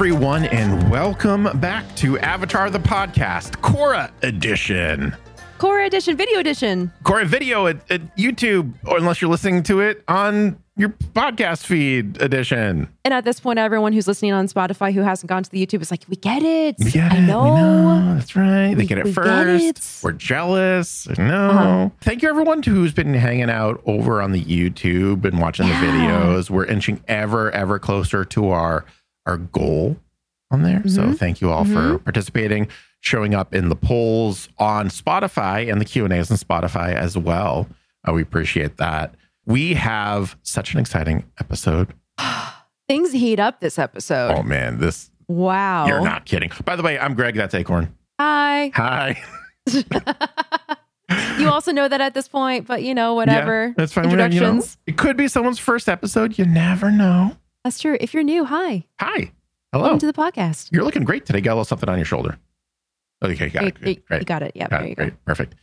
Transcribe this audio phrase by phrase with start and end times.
[0.00, 5.16] Everyone, and welcome back to Avatar the Podcast, Korra Edition.
[5.58, 6.92] Korra edition, video edition.
[7.02, 12.20] Korra Video at, at YouTube, or unless you're listening to it on your podcast feed
[12.20, 12.90] edition.
[13.06, 15.80] And at this point, everyone who's listening on Spotify who hasn't gone to the YouTube
[15.80, 16.76] is like, we get it.
[16.78, 17.20] We get I it.
[17.22, 18.16] we know.
[18.16, 18.74] That's right.
[18.74, 19.64] They We- get it we get first.
[19.64, 20.04] it.
[20.04, 21.08] We're jealous.
[21.16, 21.48] No.
[21.48, 21.88] Uh-huh.
[22.02, 25.80] Thank you, everyone who's been hanging out over on the YouTube and watching Yeah.
[25.80, 26.50] the videos.
[26.50, 28.84] We're inching ever, ever closer to our
[29.26, 29.96] our goal
[30.50, 30.82] on there.
[30.86, 31.18] So Mhm.
[31.18, 32.68] thank you all for participating,
[33.00, 37.18] showing up in the polls on Spotify and the Q and A's on Spotify as
[37.18, 37.66] well.
[38.08, 39.14] Uh, we appreciate that.
[39.44, 41.92] We have such an exciting episode.
[42.88, 44.32] Things heat up this episode.
[44.36, 45.86] Oh man, this wow.
[45.86, 46.50] you're not kidding.
[46.64, 47.34] By the way, I'm Greg.
[47.34, 47.92] That's Acorn.
[48.20, 48.70] Hi.
[48.74, 49.20] Hi.
[51.38, 53.68] You also know that at this point, but you know, whatever.
[53.68, 54.08] Yeah, that's fine.
[54.10, 54.46] Whatever, you know.
[54.46, 54.78] Introductions.
[54.86, 56.36] it could be someone's first episode.
[56.38, 57.36] You never know.
[57.66, 57.96] That's true.
[58.00, 58.84] If you're new, hi.
[59.00, 59.32] Hi.
[59.72, 59.82] Hello.
[59.82, 60.68] Welcome to the podcast.
[60.70, 61.40] You're looking great today.
[61.40, 62.38] Got a little something on your shoulder.
[63.24, 63.74] Okay, got it.
[63.80, 64.06] Good.
[64.06, 64.20] Great.
[64.20, 64.52] you got it.
[64.54, 64.88] Yeah, Got there it.
[64.90, 65.02] you go.
[65.06, 65.24] Great.
[65.24, 65.54] Perfect.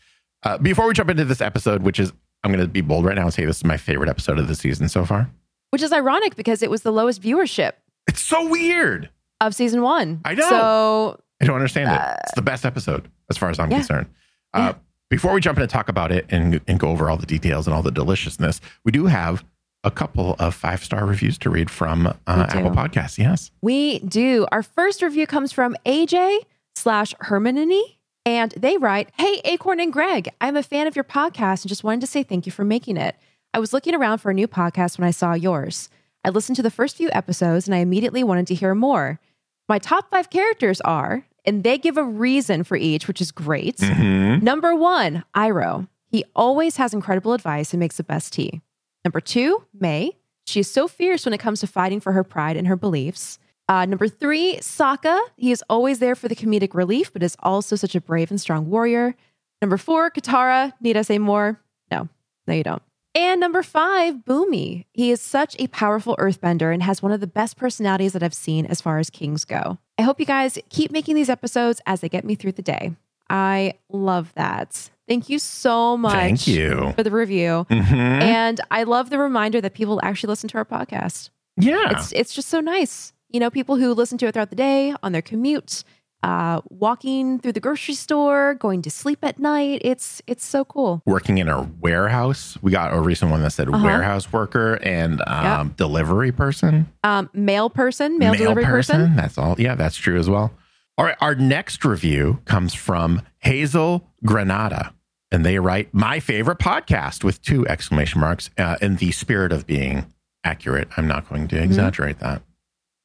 [0.43, 2.11] Uh, before we jump into this episode, which is,
[2.43, 4.49] I'm going to be bold right now and say this is my favorite episode of
[4.49, 5.29] the season so far.
[5.69, 7.71] Which is ironic because it was the lowest viewership
[8.05, 9.09] It's so weird.
[9.39, 10.19] of season one.
[10.25, 10.49] I know.
[10.49, 12.19] So I don't understand Uh, it.
[12.25, 13.77] It's the best episode as far as I'm yeah.
[13.77, 14.07] concerned.
[14.53, 14.73] Uh, Yeah.
[15.09, 17.65] Before we jump in and talk about it and, and go over all the details
[17.65, 19.45] and all the deliciousness, we do have
[19.83, 23.17] a couple of five star reviews to read from uh, Apple Podcasts.
[23.17, 23.51] Yes.
[23.61, 24.45] We do.
[24.51, 26.39] Our first review comes from AJ
[26.75, 27.99] slash Hermione.
[28.25, 31.83] And they write, Hey, Acorn and Greg, I'm a fan of your podcast and just
[31.83, 33.17] wanted to say thank you for making it.
[33.53, 35.89] I was looking around for a new podcast when I saw yours.
[36.23, 39.19] I listened to the first few episodes and I immediately wanted to hear more.
[39.67, 43.77] My top five characters are, and they give a reason for each, which is great.
[43.77, 44.41] Mhm.
[44.41, 45.89] Number one, Iroh.
[46.07, 48.61] He always has incredible advice and makes the best tea.
[49.05, 50.11] Number two, Mai.
[50.45, 53.39] She is so fierce when it comes to fighting for her pride and her beliefs.
[53.69, 55.19] Uh, number three, Sokka.
[55.37, 58.39] He is always there for the comedic relief, but is also such a brave and
[58.39, 59.15] strong warrior.
[59.61, 60.73] Number four, Katara.
[60.81, 61.61] Need I say more?
[61.89, 62.09] No,
[62.45, 62.83] no, you don't.
[63.15, 64.85] And number five, Bumi.
[64.91, 68.33] He is such a powerful earthbender and has one of the best personalities that I've
[68.33, 69.77] seen as far as kings go.
[69.97, 72.93] I hope you guys keep making these episodes as they get me through the day.
[73.29, 74.89] I love that.
[75.07, 76.93] Thank you so much Thank you.
[76.95, 77.65] for the review.
[77.69, 78.21] Mhm.
[78.21, 81.29] And I love the reminder that people actually listen to our podcast.
[81.57, 81.91] Yeah.
[81.91, 83.13] It's it's just so nice.
[83.29, 85.83] You know, people who listen to it throughout the day, on their commute,
[86.21, 89.81] uh, walking through the grocery store, going to sleep at night.
[89.83, 91.01] It's it's so cool.
[91.05, 92.57] working in a warehouse.
[92.61, 93.83] We got a recent one that said Uh-huh.
[93.83, 99.15] warehouse worker and um, delivery person, Um, mail person, mail, delivery person.
[99.17, 99.55] That's all.
[99.59, 100.51] Yeah, that's true as well.
[100.97, 101.17] All right.
[101.21, 104.93] Our next review comes from Hazel Granada.
[105.31, 109.65] And they write, My favorite podcast with two exclamation marks uh, in the spirit of
[109.65, 110.05] being
[110.43, 110.87] accurate.
[110.95, 111.57] I'm not going Mm-hmm.
[111.57, 112.43] to exaggerate that.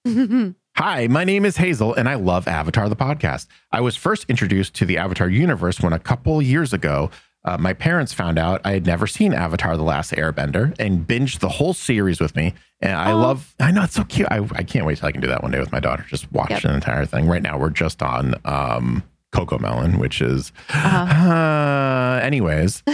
[0.77, 3.47] Hi, my name is Hazel, and I love Avatar the podcast.
[3.73, 7.11] I was first introduced to the Avatar universe when a couple years ago,
[7.49, 11.39] uh, my parents found out I had never seen Avatar the Last Airbender and binged
[11.41, 12.55] the whole series with me.
[12.81, 14.29] And I love, I know it's so cute.
[14.31, 16.05] I, I can't wait till I can do that one day with my daughter.
[16.09, 16.63] Just watch Yep.
[16.63, 17.27] the entire thing.
[17.27, 21.33] Right now, we're just on um, Coco Melon, which is, Uh-huh.
[21.33, 22.83] uh, anyways.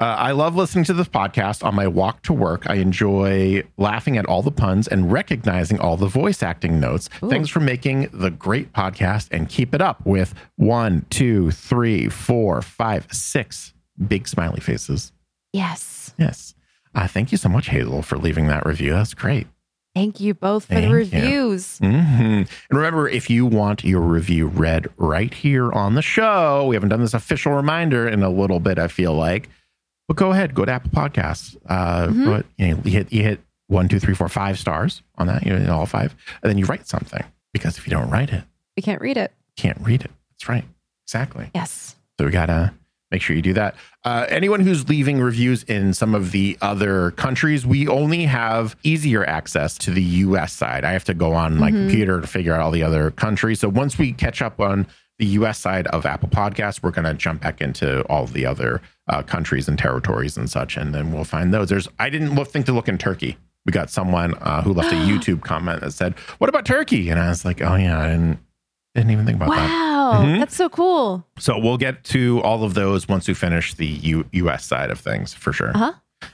[0.00, 2.62] Uh, I love listening to this podcast on my walk to work.
[2.70, 7.10] I enjoy laughing at all the puns and recognizing all the voice acting notes.
[7.22, 7.28] Ooh.
[7.28, 12.62] Thanks for making the great podcast and keep it up with one, two, three, four,
[12.62, 13.74] five, six
[14.06, 15.12] big smiley faces.
[15.52, 16.14] yes.
[16.18, 16.54] Yes.
[16.94, 18.92] Uh, thank you so much, Hazel, for leaving that review.
[18.92, 19.46] That's great.
[19.94, 21.78] Thank you both for Thank the reviews.
[21.78, 26.74] hmm And remember, if you want your review read right here on the show, we
[26.76, 29.48] haven't done this official reminder in a little bit, I feel like.
[30.10, 31.56] But go ahead, go to Apple Podcasts.
[31.68, 32.24] Uh, Mhm.
[32.24, 35.28] go ahead, you, know, you hit you hit one, two, three, four, five stars on
[35.28, 35.46] that.
[35.46, 37.22] You know, all five, and then you write something.
[37.52, 38.42] Because if you don't write it,
[38.76, 39.32] We can't read it.
[39.56, 40.10] can't read it.
[40.32, 40.64] That's right,
[41.06, 41.50] exactly.
[41.54, 41.94] Yes.
[42.18, 42.72] So we gotta
[43.12, 43.76] make sure you do that.
[44.04, 49.24] Uh, anyone who's leaving reviews in some of the other countries, we only have easier
[49.24, 50.84] access to the US side.
[50.84, 51.82] I have to go on my Mhm.
[51.88, 53.60] computer to figure out all the other countries.
[53.60, 54.88] So once we catch up on
[55.20, 59.22] the US side of Apple Podcasts, we're gonna jump back into all the other uh,
[59.22, 61.68] countries and territories and such, and then we'll find those.
[61.68, 63.36] There's I didn't look, think to look in Turkey.
[63.66, 67.20] We got someone uh, who left a YouTube comment that said, "What about Turkey?" And
[67.20, 68.38] I was like, "Oh yeah, I didn't
[68.94, 70.22] didn't even think about that." Wow.
[70.24, 70.38] Mhm.
[70.40, 71.24] That's so cool.
[71.38, 74.98] So we'll get to all of those once we finish the U- US side of
[74.98, 75.70] things for sure.
[75.76, 75.92] Uh-huh.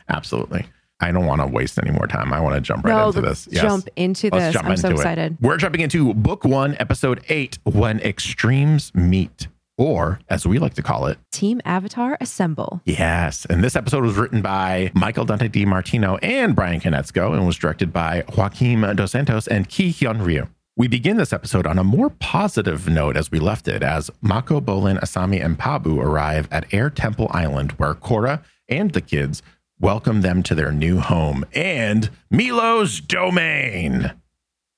[0.09, 0.67] Absolutely.
[1.01, 2.33] I don't want to waste any more time.
[2.33, 3.47] I want to jump right no, into this.
[3.51, 3.63] Yes.
[3.63, 4.53] jump into Let's this.
[4.55, 5.03] jump I'm so into it.
[5.03, 5.37] excited.
[5.41, 9.49] We're jumping into book one, episode eight When Extremes Meet.
[9.77, 12.81] or as we like to call it, Team Avatar Assemble.
[12.87, 13.45] Yes.
[13.51, 17.57] And this episode was written by Michael Dante Di Martino and Brian Konietzko and was
[17.57, 20.47] directed by Joaquim Dos Santos and Ki Hyun Ryu.
[20.79, 24.61] We begin this episode on a more positive note as we left it, as Mako,
[24.63, 29.43] Bolin, Asami, and Pabu arrive at Air Temple Island, where Korra and the kids
[29.81, 34.13] welcome them to their new home and Meelo's domain.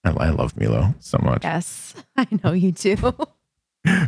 [0.05, 1.45] I, I love Meelo so much.
[1.45, 2.97] Yes, I know you do.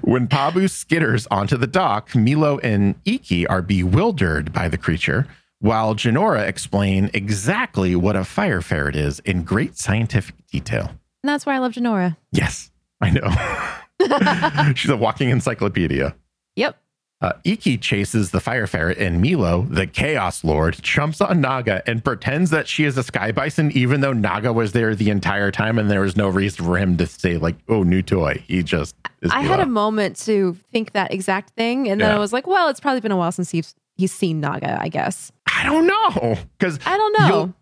[0.03, 5.27] When Pabu skitters onto the dock, Meelo and Ikki are bewildered by the creature,
[5.61, 10.89] while Jinora explain exactly what a fire ferret is in great scientific detail.
[11.23, 12.17] and that's why I love Jinora.
[12.33, 12.71] Yes,
[13.01, 14.73] I know.
[14.75, 16.15] She's a walking encyclopedia.
[16.57, 16.77] Yep.
[17.23, 22.03] Uh, Ikki chases the fire ferret, and Meelo, the Chaos Lord, jumps on Naga and
[22.03, 25.79] pretends that she is a sky bison, even though Naga was there the entire time,
[25.79, 28.97] and there was no reason for him to say like, "Oh, new toy." He just
[29.21, 32.17] is I had a moment to think that exact thing, and then Yeah.
[32.17, 34.89] I was like, well, it's probably been a while since he's he's seen Naga, I
[34.89, 35.31] guess.
[35.47, 37.29] I don't know because I don't know.
[37.29, 37.55] You'll,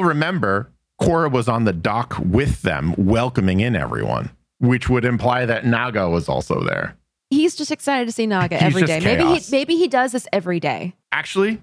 [0.00, 5.46] you'll remember Korra was on the dock with them, welcoming in everyone, which would imply
[5.46, 6.96] that Naga was also there.
[7.30, 9.00] He's just excited to see Naga every day.
[9.00, 10.94] Maybe he maybe he does this every day.
[11.12, 11.60] Actually,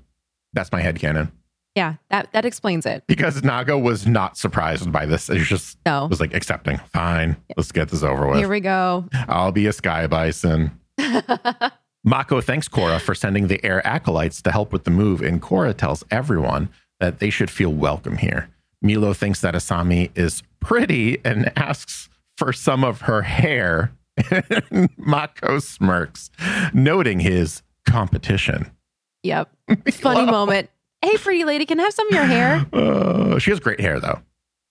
[0.54, 1.32] that's my head headcanon.
[1.76, 3.04] Yeah, that that explains it.
[3.08, 5.28] Because Naga was not surprised by this.
[5.28, 6.06] He just No.
[6.08, 6.78] was like accepting.
[6.92, 8.38] Fine, let's get this over with.
[8.40, 9.08] Here we go.
[9.28, 10.80] I'll be a sky bison.
[12.06, 15.76] Mako thanks Korra for sending the air acolytes to help with the move, and Korra
[15.76, 16.70] tells everyone
[17.00, 18.50] that they should feel welcome here.
[18.84, 23.94] Meelo thinks that Asami is pretty and asks for some of her hair.
[24.98, 26.30] Mako smirks,
[26.74, 28.72] noting his competition.
[29.24, 29.50] Yep.
[29.92, 30.70] Funny moment.
[31.02, 32.66] Hey, pretty lady, can I have some of your hair?
[32.74, 34.22] Uh, she has great hair, though.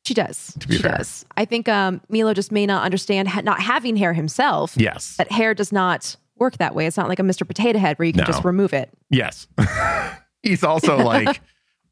[0.06, 0.52] She does.
[0.68, 0.98] be she fair.
[0.98, 1.24] does.
[1.36, 4.76] I think um, Meelo just may not understand ha- not having hair himself.
[4.76, 5.16] Yes.
[5.16, 6.86] That hair does not work that way.
[6.86, 7.46] It's not like a Mr.
[7.46, 8.26] Potato Head where you can No.
[8.26, 8.90] just remove it.
[9.10, 9.48] Yes.
[10.44, 11.40] He's also like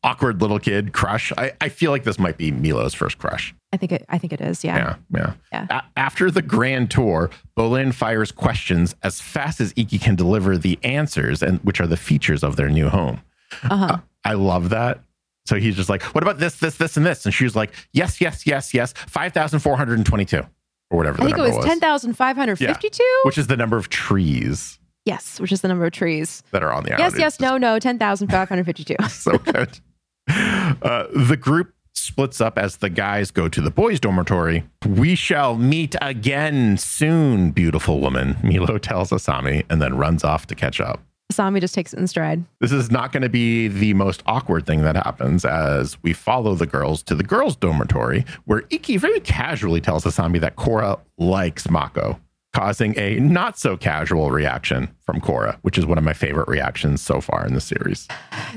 [0.05, 1.32] awkward little kid crush.
[1.37, 3.52] I, I feel like this might be Meelo's first crush.
[3.72, 4.05] I think it.
[4.08, 4.64] I think it is.
[4.64, 4.76] Yeah.
[4.76, 5.32] Yeah, yeah.
[5.52, 5.67] Yeah.
[5.78, 10.78] A- after the grand tour, Bolin fires questions as fast as Ikki can deliver the
[10.82, 13.20] answers, and which are the features of their new home.
[13.62, 13.99] Uh-huh.
[14.25, 15.00] I love that.
[15.46, 17.72] So he's just like, "What about this, this, this, and this?" And she was like,
[17.93, 18.93] "Yes, yes, yes, yes.
[19.06, 20.43] Five thousand four hundred and twenty-two,
[20.90, 23.20] or whatever the I think it number was ten thousand five hundred fifty-two.
[23.25, 26.43] which is the number of trees Yes, which is the number of trees.
[26.50, 27.14] that are on the island.
[27.14, 28.96] yes, yes, no, no, ten thousand five hundred fifty-two.
[29.08, 29.81] so good.
[30.28, 34.64] Uh, the group splits up as the guys go to the boys' dormitory.
[34.87, 40.54] We shall meet again soon, beautiful woman, Meelo tells Asami and then runs off to
[40.54, 41.02] catch up.
[41.32, 42.44] Asami just takes it in stride.
[42.58, 46.56] This is not going to be the most awkward thing that happens as we follow
[46.56, 51.70] the girls to the girls' dormitory, where Ikki very casually tells Asami that Korra likes
[51.70, 52.19] Mako,
[52.52, 57.00] causing a not so casual reaction from Korra, which is one of my favorite reactions
[57.00, 58.08] so far in the series.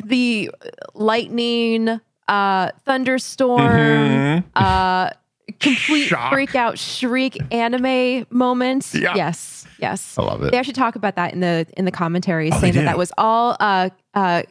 [0.03, 0.49] The
[0.95, 4.43] lightning, uh, thunderstorm, Mhm.
[4.55, 5.09] uh,
[5.59, 6.31] complete Shock.
[6.33, 8.95] freak out shriek anime moments.
[8.95, 9.13] Yeah.
[9.15, 10.17] Yes, yes.
[10.17, 10.51] I love it.
[10.51, 13.11] They actually talk about that in the in the commentary, Oh, saying that that was
[13.17, 14.43] all uh, uh,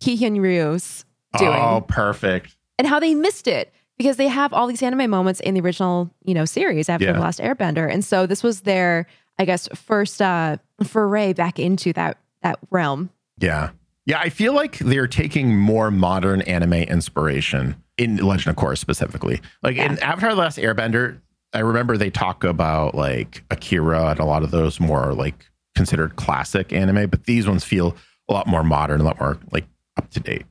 [0.00, 1.04] Ki Hyun Ryu's
[1.38, 2.56] doing, Oh, perfect.
[2.78, 6.10] and how they missed it because they have all these anime moments in the original,
[6.24, 7.12] you know, series after Yeah.
[7.12, 9.06] the last Airbender, and so this was their,
[9.38, 13.10] I guess, first uh, foray back into that that realm.
[13.38, 13.70] Yeah.
[14.06, 19.40] Yeah, I feel like they're taking more modern anime inspiration in Legend of Korra specifically.
[19.62, 21.20] Like in Avatar The Last Airbender,
[21.54, 26.16] I remember they talk about like Akira and a lot of those more like considered
[26.16, 27.96] classic anime, but these ones feel
[28.28, 29.64] a lot more modern, a lot more like
[29.96, 30.44] up to date.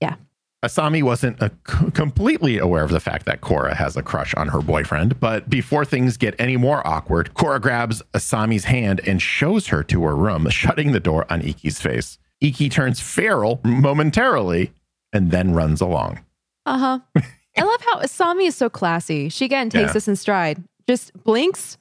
[0.00, 0.16] Yeah.
[0.64, 4.48] Asami wasn't uh, c- completely aware of the fact that Korra has a crush on
[4.48, 9.66] her boyfriend, but before things get any more awkward, Korra grabs Asami's hand and shows
[9.66, 12.18] her to her room, shutting the door on Ikki's face.
[12.44, 14.72] Ikki turns feral momentarily
[15.12, 16.20] and then runs along.
[16.66, 16.98] Uh huh.
[17.56, 19.28] I love how Asami is so classy.
[19.28, 19.92] She again takes Yeah.
[19.92, 21.78] this in stride, just blinks,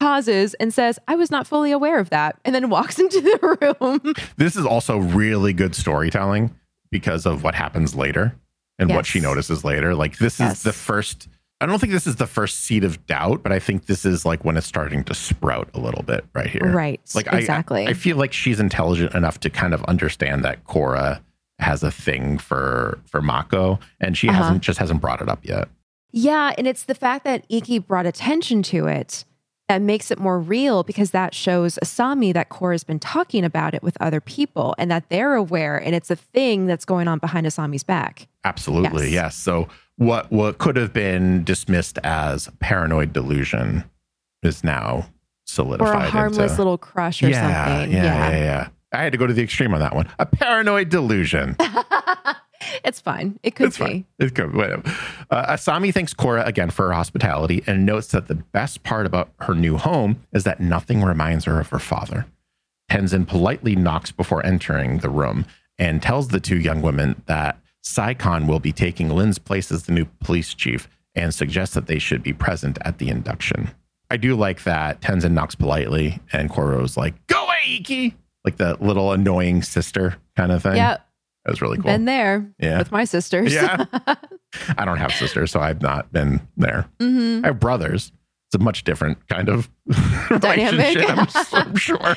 [0.00, 3.76] pauses, and says, "I was not fully aware of that," and then walks into the
[3.80, 4.14] room.
[4.36, 6.54] This is also really good storytelling
[6.90, 8.34] because of what happens later
[8.78, 9.94] and what she notices later.
[9.94, 10.56] Like this Yes.
[10.58, 11.28] is the first
[11.62, 14.24] I don't think this is the first seed of doubt, but I think this is
[14.26, 16.70] like when it's starting to sprout a little bit right here.
[16.72, 17.00] Right.
[17.14, 17.86] Like exactly.
[17.86, 21.20] I, I feel like she's intelligent enough to kind of understand that Korra
[21.58, 24.42] has a thing for for Mako, and she Uh-huh.
[24.42, 25.68] hasn't just hasn't brought it up yet.
[26.10, 29.24] Yeah, and it's the fact that Ikki brought attention to it
[29.68, 33.82] that makes it more real because that shows Asami that Korra's been talking about it
[33.82, 37.46] with other people and that they're aware and it's a thing that's going on behind
[37.46, 38.26] Asami's back.
[38.44, 39.12] Absolutely, Yes.
[39.12, 39.36] yes.
[39.36, 39.68] So
[40.02, 43.84] what what could have been dismissed as paranoid delusion
[44.42, 45.06] is now
[45.46, 45.94] solidified.
[45.94, 47.92] or a harmless into, little crush or yeah, something.
[47.92, 48.68] Yeah, yeah, yeah.
[48.92, 50.08] I had to go to the extreme on that one.
[50.18, 51.56] A paranoid delusion.
[52.84, 53.38] it's fine.
[53.42, 53.84] It could it's be.
[53.84, 54.04] fine.
[54.18, 54.54] It could.
[54.54, 54.82] Whatever.
[55.30, 59.30] Uh, Asami thanks Korra again for her hospitality and notes that the best part about
[59.40, 62.26] her new home is that nothing reminds her of her father.
[62.90, 65.46] Tenzin politely knocks before entering the room
[65.78, 69.92] and tells the two young women that Saikhan will be taking Lin's place as the
[69.92, 73.70] new police chief and suggests that they should be present at the induction.
[74.10, 78.14] I do like that Tenzin knocks politely and Korra's like, go away, Ikki!
[78.44, 80.76] Like the little annoying sister kind of thing.
[80.76, 80.98] Yeah,
[81.44, 81.84] That was really cool.
[81.84, 82.78] been there Yeah.
[82.78, 83.52] with my sisters.
[83.54, 83.84] Yeah.
[84.76, 86.86] I don't have sisters, so I've not been there.
[87.00, 88.12] hmm I have brothers.
[88.48, 89.70] It's a much different kind of
[90.40, 90.94] Dynamic.
[90.94, 91.10] relationship,
[91.54, 92.16] I'm, I'm sure.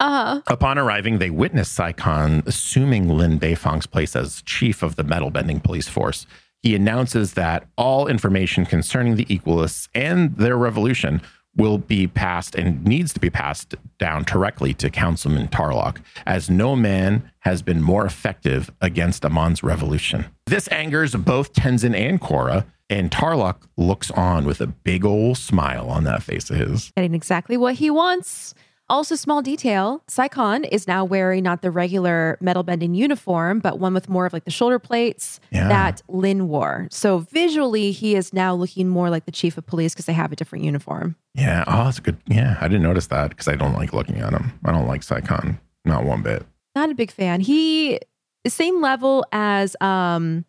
[0.00, 0.42] Uh-huh.
[0.46, 5.60] Upon arriving, they witness Saikhan assuming Lin Beifong's place as chief of the metal bending
[5.60, 6.26] police force.
[6.62, 11.20] He announces that all information concerning the Equalists and their revolution
[11.56, 16.76] will be passed and needs to be passed down directly to Councilman Tarlok, as no
[16.76, 20.26] man has been more effective against Amon's revolution.
[20.46, 25.88] This angers both Tenzin and Korra, and Tarlok looks on with a big old smile
[25.90, 26.92] on that face of his.
[26.96, 28.54] Getting exactly what he wants.
[28.90, 33.92] Also, small detail Saikhan is now wearing not the regular metal bending uniform, but one
[33.92, 35.68] with more of like the shoulder plates Yeah.
[35.68, 36.88] that Lin wore.
[36.90, 40.32] So visually, he is now looking more like the chief of police because they have
[40.32, 41.16] a different uniform.
[41.34, 41.64] Yeah.
[41.66, 42.16] Oh, that's good.
[42.26, 42.56] Yeah.
[42.60, 44.52] I didn't notice that because I don't like looking at him.
[44.64, 45.58] I don't like Saikhan.
[45.84, 46.46] Not one bit.
[46.74, 47.40] Not a big fan.
[47.40, 48.00] He
[48.46, 50.46] same level as um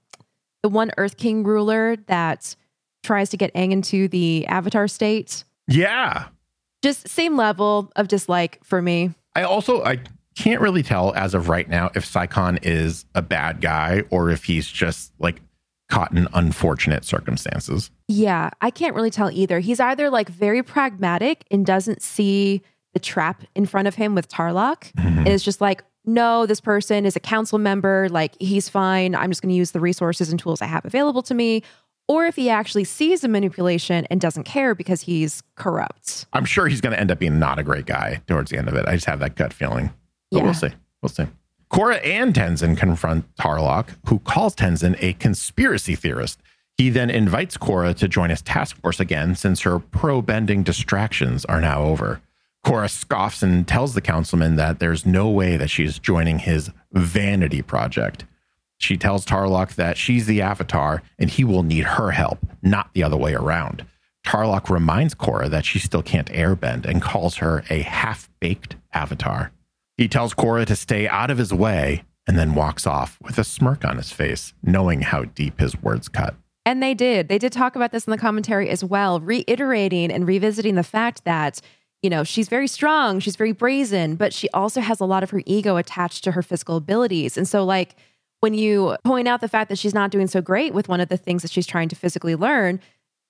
[0.64, 2.56] the one Earth King ruler that
[3.04, 5.44] tries to get Aang into the Avatar state.
[5.68, 6.28] Yeah.
[6.82, 9.12] Just same level of dislike for me.
[9.36, 10.00] I also I
[10.36, 14.46] can't really tell as of right now if Saikhan is a bad guy or if
[14.46, 15.42] he's just like
[15.90, 17.92] caught in unfortunate circumstances.
[18.08, 19.60] Yeah, I can't really tell either.
[19.60, 22.62] He's either like very pragmatic and doesn't see
[22.94, 25.20] the trap in front of him with Tarlok mm-hmm.
[25.20, 28.08] and is just like, no, this person is a council member.
[28.10, 29.16] Like, he's fine.
[29.16, 31.62] I'm just going to use the resources and tools I have available to me.
[32.10, 36.26] Or if he actually sees the manipulation and doesn't care because he's corrupt.
[36.34, 38.68] I'm sure he's going to end up being not a great guy towards the end
[38.68, 38.86] of it.
[38.88, 39.92] I just have that gut feeling.
[40.32, 40.44] But Yeah.
[40.46, 40.72] we'll see.
[41.04, 41.28] We'll see.
[41.72, 46.42] Korra and Tenzin confront Tarlok, who calls Tenzin a conspiracy theorist.
[46.78, 51.46] He then invites Korra to join his task force again since her pro bending distractions
[51.46, 52.22] are now over.
[52.66, 57.62] Korra scoffs and tells the councilman that there's no way that she's joining his vanity
[57.62, 58.26] project.
[58.80, 63.04] She tells Tarlok that she's the avatar and he will need her help, not the
[63.04, 63.86] other way around.
[64.26, 69.52] Tarlok reminds Korra that she still can't airbend and calls her a half baked avatar.
[69.98, 73.44] He tells Korra to stay out of his way and then walks off with a
[73.44, 76.36] smirk on his face, knowing how deep his words cut.
[76.66, 77.28] And they did.
[77.28, 81.26] They did talk about this in the commentary as well, reiterating and revisiting the fact
[81.26, 81.60] that,
[82.02, 85.32] you know, she's very strong, she's very brazen, but she also has a lot of
[85.32, 87.36] her ego attached to her physical abilities.
[87.36, 87.96] And so, like,
[88.42, 91.10] when you point out the fact that she's not doing so great with one of
[91.10, 92.80] the things that she's trying to physically learn,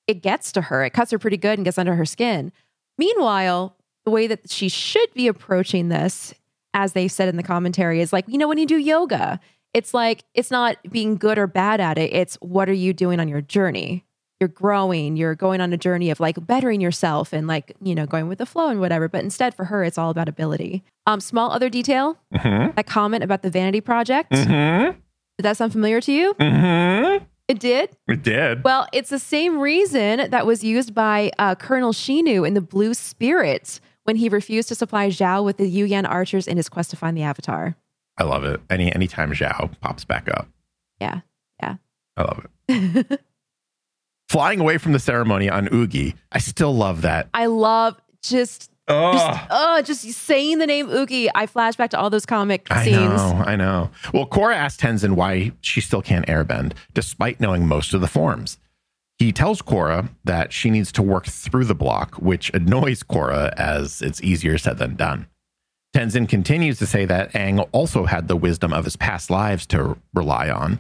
[0.08, 0.84] it gets to her.
[0.84, 2.51] It cuts her pretty good and gets under her skin.
[2.98, 3.75] Meanwhile,
[4.06, 6.34] the way that she should be approaching this,
[6.74, 9.39] as they said in the commentary, is like, you know, when you do yoga,
[9.74, 12.12] it's like it's not being good or bad at it.
[12.13, 14.06] It's what are you doing on your journey?
[14.39, 18.05] You're growing, you're going on a journey of like bettering yourself and like, you know,
[18.05, 19.10] going with the flow and whatever.
[19.10, 20.81] But instead for her, it's all about ability.
[21.05, 22.75] Um, small other detail, Mm-hmm.
[22.75, 24.31] that comment about the vanity project.
[24.31, 24.91] Mm-hmm.
[25.38, 26.34] Did that sound familiar to you?
[26.36, 27.25] Mm-hmm.
[27.50, 27.89] It did.
[28.08, 28.63] It did.
[28.63, 32.93] Well, it's the same reason that was used by uh, Colonel Shinu in the Blue
[32.93, 36.91] Spirit when he refused to supply Zhao with the Yu Yan archers in his quest
[36.91, 37.75] to find the Avatar.
[38.17, 38.62] I love it.
[38.69, 40.48] Any anytime Zhao pops back up.
[41.01, 41.22] Yeah.
[41.62, 41.75] Yeah.
[42.17, 43.22] I love it.
[44.29, 47.27] Flying away from the ceremony on Oogi, I still love that.
[47.33, 51.29] I love just Oh, just oh, just saying the name Oogi.
[51.36, 52.98] I flash back to all those comic I scenes.
[52.98, 53.91] know, I know.
[54.13, 58.57] Well, Korra asks Tenzin why she still can't airbend, despite knowing most of the forms.
[59.19, 64.01] He tells Korra that she needs to work through the block, which annoys Korra as
[64.01, 65.27] it's easier said than done.
[65.95, 69.98] Tenzin continues to say that Aang also had the wisdom of his past lives to
[70.13, 70.79] rely on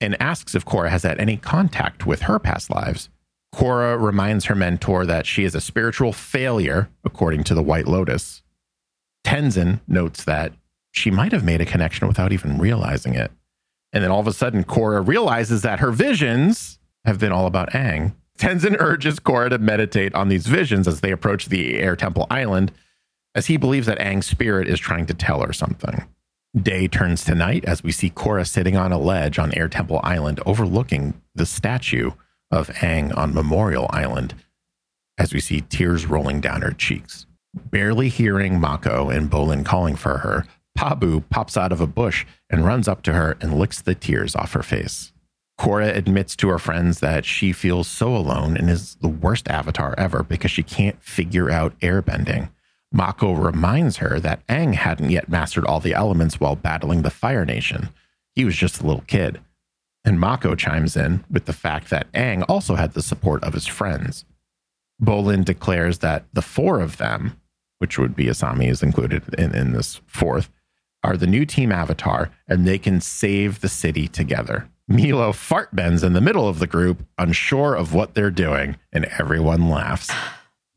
[0.00, 3.08] and asks if Korra has had any contact with her past lives.
[3.54, 8.42] Korra reminds her mentor that she is a spiritual failure, according to the White Lotus.
[9.24, 10.52] Tenzin notes that
[10.92, 13.30] she might have made a connection without even realizing it.
[13.92, 17.70] And then all of a sudden, Korra realizes that her visions have been all about
[17.70, 18.14] Aang.
[18.38, 22.72] Tenzin urges Korra to meditate on these visions as they approach the Air Temple Island,
[23.34, 26.06] as he believes that Aang's spirit is trying to tell her something.
[26.56, 30.00] Day turns to night as we see Korra sitting on a ledge on Air Temple
[30.02, 32.12] Island overlooking the statue
[32.50, 34.34] of Aang on Memorial Island.
[35.18, 37.26] as we see tears rolling down her cheeks.
[37.54, 40.46] Barely hearing Mako and Bolin calling for her,
[40.78, 44.36] Pabu pops out of a bush and runs up to her and licks the tears
[44.36, 45.12] off her face.
[45.58, 49.94] Korra admits to her friends that she feels so alone and is the worst avatar
[49.98, 52.50] ever because she can't figure out airbending.
[52.92, 57.44] Mako reminds her that Aang hadn't yet mastered all the elements while battling the Fire
[57.44, 57.90] Nation.
[58.34, 59.40] He was just a little kid.
[60.04, 63.66] And Mako chimes in with the fact that Aang also had the support of his
[63.66, 64.24] friends.
[65.02, 67.38] Bolin declares that the four of them,
[67.78, 70.50] which would be Asami is included in, in this fourth,
[71.04, 74.68] are the new team avatar and they can save the city together.
[74.90, 79.04] Meelo fart bends in the middle of the group, unsure of what they're doing, and
[79.18, 80.10] everyone laughs.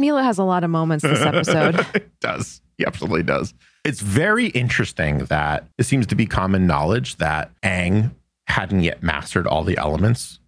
[0.01, 1.85] Meelo has a lot of moments this episode.
[1.93, 2.61] it does.
[2.77, 3.53] He absolutely does.
[3.83, 8.11] It's very interesting that it seems to be common knowledge that Aang
[8.47, 10.39] hadn't yet mastered all the elements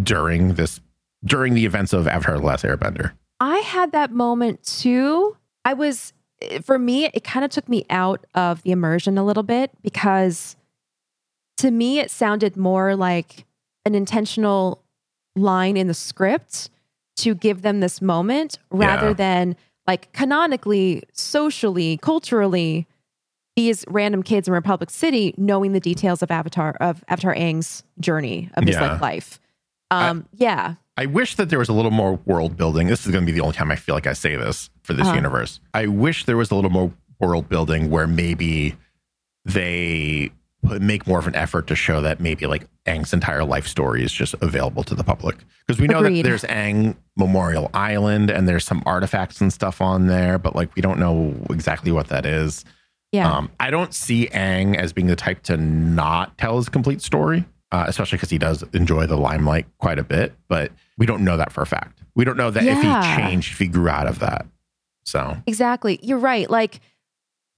[0.00, 0.80] during this
[1.24, 3.12] during the events of Avatar The Last Airbender.
[3.40, 5.36] I had that moment too.
[5.64, 6.12] I was
[6.62, 10.56] for me, it kind of took me out of the immersion a little bit because
[11.58, 13.44] to me it sounded more like
[13.84, 14.82] an intentional
[15.36, 16.70] line in the script
[17.20, 19.14] to give them this moment rather Yeah.
[19.14, 22.86] than like canonically, socially, culturally,
[23.56, 28.48] these random kids in Republic City knowing the details of Avatar of Avatar Aang's journey
[28.54, 28.92] of his Yeah.
[28.92, 29.40] like life.
[29.90, 30.74] Um, yeah.
[30.96, 32.86] I wish that there was a little more world building.
[32.86, 34.92] This is going to be the only time I feel like I say this for
[34.92, 35.16] this Uh-huh.
[35.16, 35.60] universe.
[35.74, 38.76] I wish there was a little more world building where maybe
[39.44, 40.30] they
[40.62, 44.02] put, make more of an effort to show that maybe like Aang's entire life story
[44.02, 45.36] is just available to the public.
[45.66, 46.18] Because we know Agreed.
[46.18, 50.74] that there's Aang Memorial Island and there's some artifacts and stuff on there, but like
[50.74, 52.64] we don't know exactly what that is.
[53.12, 53.30] Yeah.
[53.30, 57.44] Um, I don't see Aang as being the type to not tell his complete story,
[57.72, 60.32] uh, especially because he does enjoy the limelight quite a bit.
[60.48, 62.02] But we don't know that for a fact.
[62.14, 64.46] We don't know that if he changed, if he grew out of that.
[65.04, 65.98] So Exactly.
[66.02, 66.48] You're right.
[66.48, 66.80] Like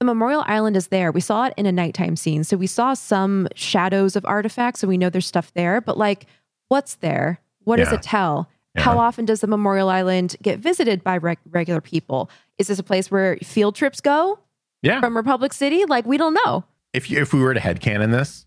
[0.03, 1.13] the Memorial Island is there.
[1.13, 2.43] We saw it in a nighttime scene.
[2.43, 4.83] So we saw some shadows of artifacts.
[4.83, 5.81] and we know there's stuff there.
[5.81, 6.27] But like,
[6.67, 7.39] what's there?
[7.63, 8.49] What does it tell?
[8.75, 8.83] Yeah.
[8.83, 12.29] How often does the Memorial Island get visited by reg- regular people?
[12.59, 14.41] Is this a place where field trips go
[14.83, 15.85] yeah, from Republic City?
[15.85, 16.65] Like, we don't know.
[16.93, 18.45] if you, if we were to headcanon this,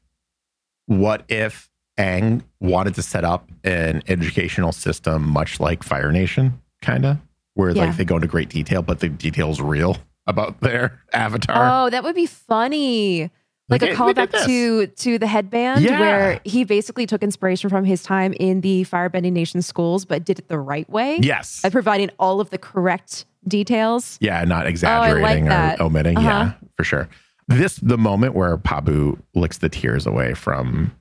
[0.88, 7.06] what if Aang wanted to set up an educational system much like Fire Nation, kind
[7.06, 7.18] of,
[7.54, 7.86] where Yeah.
[7.86, 9.96] like they go into great detail, but the detail's real
[10.28, 11.86] about their avatar?
[11.86, 13.30] Oh, that would be funny.
[13.68, 16.00] Like Like, a hey, we did callback to to the headband, Yeah.
[16.00, 20.38] where he basically took inspiration from his time in the Firebending Nation schools, but did
[20.38, 21.18] it the right way.
[21.24, 21.62] yes.
[21.64, 24.18] by providing all of the correct details.
[24.22, 25.80] Yeah, not exaggerating that.
[25.80, 26.20] or omitting.
[26.20, 26.54] Yeah, Uh-huh.
[26.78, 27.10] for sure.
[27.48, 30.92] This the moment where Pabu licks the tears away from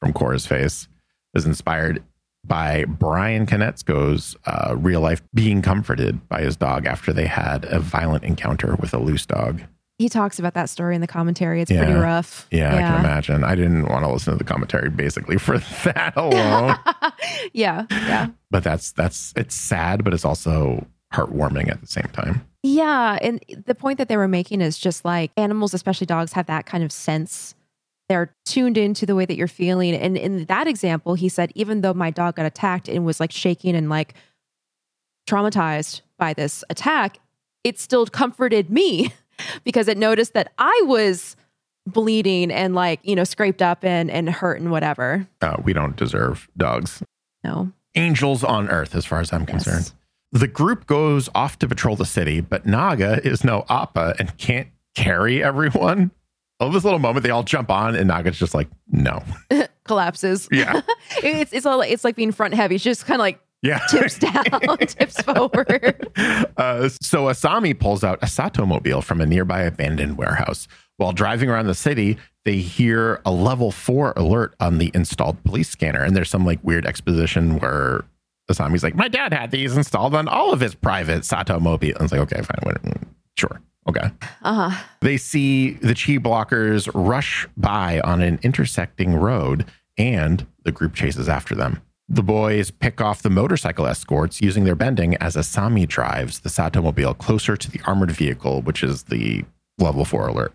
[0.00, 0.88] from Korra's face
[1.34, 2.02] is inspired
[2.46, 7.80] by Brian Konietzko's uh, real life being comforted by his dog after they had a
[7.80, 9.60] violent encounter with a loose dog.
[9.98, 11.62] He talks about that story in the commentary.
[11.62, 12.00] It's pretty Yeah.
[12.00, 12.48] rough.
[12.50, 13.44] Yeah, I can imagine.
[13.44, 16.76] I didn't want to listen to the commentary basically for that alone.
[17.52, 22.44] yeah, yeah, but that's that's it's sad, but it's also heartwarming at the same time.
[22.64, 23.18] yeah.
[23.22, 26.66] And the point that they were making is just like animals, especially dogs, have that
[26.66, 27.54] kind of sense.
[28.08, 29.94] They're tuned into the way that you're feeling.
[29.94, 33.32] And in that example, he said, even though my dog got attacked and was like
[33.32, 34.14] shaking and like
[35.28, 37.18] traumatized by this attack,
[37.62, 39.12] it still comforted me
[39.64, 41.36] because it noticed that I was
[41.86, 45.26] bleeding and like, you know, scraped up and, and hurt and whatever.
[45.40, 47.02] Uh, we don't deserve dogs.
[47.42, 47.72] No.
[47.94, 49.50] angels on earth, as far as I'm Yes.
[49.50, 49.92] concerned.
[50.32, 54.68] The group goes off to patrol the city, but Naga is no Appa and can't
[54.94, 56.10] carry everyone.
[56.60, 59.22] Oh, this little moment, they all jump on, and Naga's just like, no.
[59.84, 60.48] collapses.
[60.52, 60.80] Yeah.
[61.22, 62.78] it's it's all it's like being front heavy.
[62.78, 63.80] She just kind of like Yeah.
[63.90, 64.44] tips down,
[64.86, 66.08] tips forward.
[66.56, 70.66] Uh, so Asami pulls out a Sato mobile from a nearby abandoned warehouse.
[70.96, 75.68] While driving around the city, they hear a level four alert on the installed police
[75.68, 76.02] scanner.
[76.02, 78.04] And there's some like weird exposition where
[78.50, 81.88] Asami's like, My dad had these installed on all of his private Sato mobile.
[81.96, 82.58] And it's like, okay, fine.
[82.62, 83.00] whatever.
[83.36, 83.60] Sure.
[83.88, 84.10] Okay.
[84.42, 84.84] Uh huh.
[85.00, 89.66] They see the chi blockers rush by on an intersecting road,
[89.98, 91.82] and the group chases after them.
[92.08, 97.14] The boys pick off the motorcycle escorts using their bending as Asami drives the Satomobile
[97.14, 99.44] closer to the armored vehicle, which is the
[99.78, 100.52] level four alert.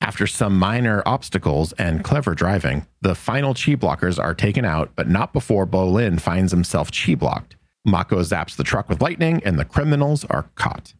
[0.00, 5.08] After some minor obstacles and clever driving, the final chi blockers are taken out, but
[5.08, 7.56] not before Bolin finds himself chi blocked.
[7.86, 10.92] Mako zaps the truck with lightning, and the criminals are caught.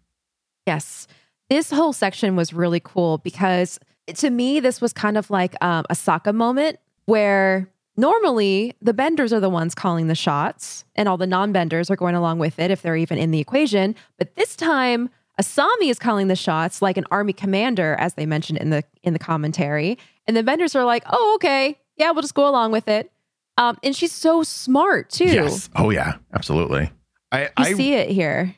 [0.66, 1.07] Yes.
[1.48, 3.79] This whole section was really cool because
[4.14, 9.33] to me, this was kind of like um, a Sokka moment where normally the benders
[9.33, 12.70] are the ones calling the shots and all the non-benders are going along with it
[12.70, 13.94] if they're even in the equation.
[14.18, 15.09] But this time
[15.40, 19.12] asami is calling the shots like an army commander as they mentioned in the in
[19.12, 19.98] the commentary.
[20.26, 21.79] And the benders are like oh okay.
[21.96, 23.11] Yeah we'll just go along with it.
[23.59, 25.24] Um, and she's so smart too.
[25.24, 25.70] Yes.
[25.74, 26.90] Oh yeah, absolutely.
[27.33, 28.55] I, I see it here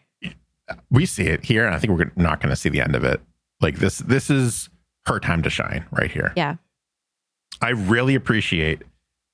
[0.91, 3.05] we see it here, and I think we're not going to see the end of
[3.05, 3.21] it.
[3.61, 4.69] Like this, this is
[5.07, 6.33] her time to shine right here.
[6.37, 6.57] yeah
[7.61, 8.83] I really appreciate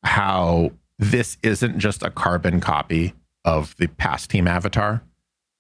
[0.03, 3.13] how this isn't just a carbon copy
[3.45, 5.03] of the past team avatar.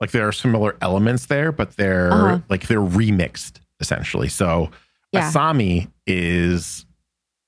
[0.00, 2.38] Like there are similar elements there, but they're Uh-huh.
[2.48, 4.28] like they're remixed essentially.
[4.28, 4.70] So
[5.12, 5.30] Yeah.
[5.30, 6.87] Asami is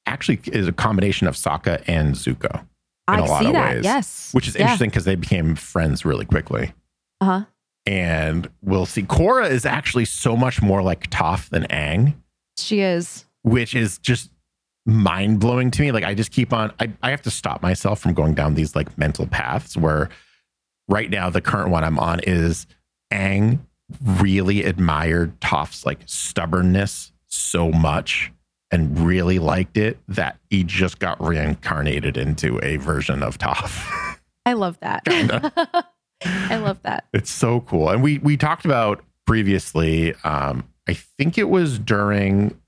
[0.07, 2.67] actually is a combination of Sokka and Zuko, in
[3.09, 3.85] i a lot see of that ways.
[3.85, 4.63] yes which is Yeah.
[4.63, 6.73] interesting because they became friends really quickly.
[7.21, 7.45] uh-huh
[7.87, 9.03] And we'll see.
[9.03, 12.15] Korra is actually so much more like Toph than Aang
[12.59, 14.31] she is which is just
[14.87, 15.93] mind blowing to me.
[15.93, 18.75] Like I just keep on, I, I have to stop myself from going down these
[18.75, 20.09] like mental paths where
[20.89, 22.67] right now the current one I'm on is
[23.13, 23.61] Aang
[24.05, 28.33] really admired Toph's like stubbornness so much
[28.73, 34.19] and really liked it that he just got reincarnated into a version of Toph.
[34.45, 35.05] i love that.
[36.25, 37.91] i love that It's so cool.
[37.91, 42.59] And we we talked about previously, um, I think it was during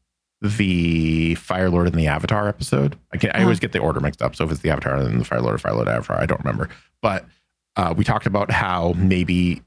[0.40, 2.96] the Fire Lord and the Avatar episode.
[3.12, 3.42] I can I Uh-huh.
[3.44, 4.36] always get the order mixed up.
[4.36, 6.26] So if it's the Avatar and then the Fire Lord or Fire Lord Avatar, I
[6.26, 6.68] don't remember.
[7.02, 7.24] But
[7.76, 9.62] uh, we talked about how maybe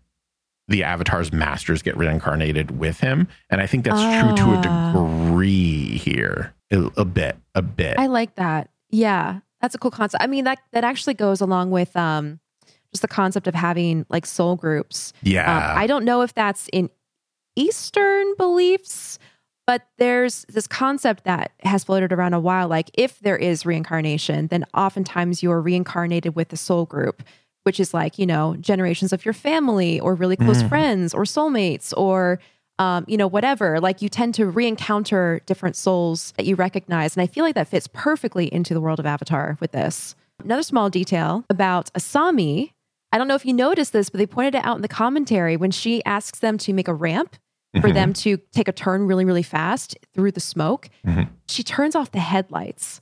[0.68, 3.28] the Avatar's masters get reincarnated with him.
[3.50, 4.92] And I think that's true to a Ah.
[5.28, 6.54] degree here.
[6.72, 7.98] A, a bit, a bit.
[8.00, 8.70] I like that.
[8.90, 10.24] Yeah, that's a cool concept.
[10.24, 12.40] I mean, that that actually goes along with um,
[12.94, 15.14] just the concept of having like soul groups.
[15.24, 15.72] yeah.
[15.72, 16.90] Um, I don't know if that's in
[17.56, 19.20] Eastern beliefs,
[19.68, 22.68] but there's this concept that has floated around a while.
[22.68, 27.24] Like, if there is reincarnation, then oftentimes you're reincarnated with a soul group,
[27.64, 30.70] which is like, you know, generations of your family or really close Mhm.
[30.70, 32.40] friends or soulmates or,
[32.80, 33.80] um, you know, whatever.
[33.80, 37.16] Like, you tend to re encounter different souls that you recognize.
[37.16, 40.16] And I feel like that fits perfectly into the world of Avatar with this.
[40.44, 42.72] Another small detail about Asami.
[43.12, 45.58] I don't know if you noticed this, but they pointed it out in the commentary
[45.58, 47.36] when she asks them to make a ramp
[47.82, 47.94] for Mhm.
[47.94, 50.90] them to take a turn really, really fast through the smoke.
[51.06, 51.30] Mhm.
[51.48, 53.02] She turns off the headlights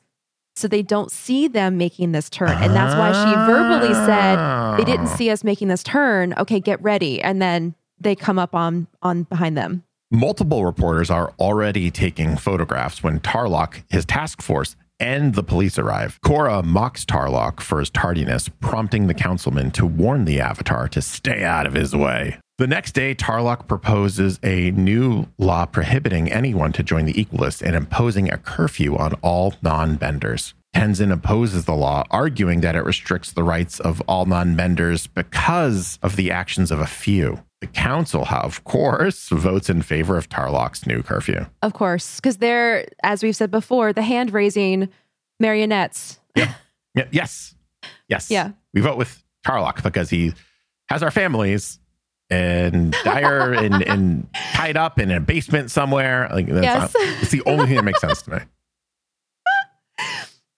[0.55, 2.49] so they don't see them making this turn.
[2.51, 5.15] And that's why she verbally said, They didn't Ah.
[5.15, 6.33] see us making this turn.
[6.37, 7.21] Okay, get ready.
[7.21, 9.83] And then they come up on on behind them.
[10.11, 16.19] Multiple reporters are already taking photographs when Tarlok, his task force, and the police arrive.
[16.23, 21.43] Korra mocks Tarlok for his tardiness, prompting the councilman to warn the Avatar to stay
[21.43, 22.39] out of his way.
[22.57, 27.73] The next day, Tarlok proposes a new law prohibiting anyone to join the Equalists and
[27.73, 30.53] imposing a curfew on all non benders.
[30.75, 35.97] Tenzin opposes the law, arguing that it restricts the rights of all non benders because
[36.03, 37.43] of the actions of a few.
[37.61, 41.45] The council, of course, votes in favor of Tarlok's new curfew.
[41.61, 44.87] Of course, because they're, as we've said before, the hand raising
[45.41, 46.19] marionettes.
[46.35, 46.53] Yeah,
[47.11, 47.55] yes.
[48.07, 48.31] Yes.
[48.31, 48.51] Yeah.
[48.73, 50.33] We vote with Tarlock because he
[50.87, 51.79] has our families
[52.29, 56.29] and dire and, and tied up in a basement somewhere.
[56.31, 56.93] Like that's Yes.
[56.93, 58.37] not- it's the only thing that makes sense to me.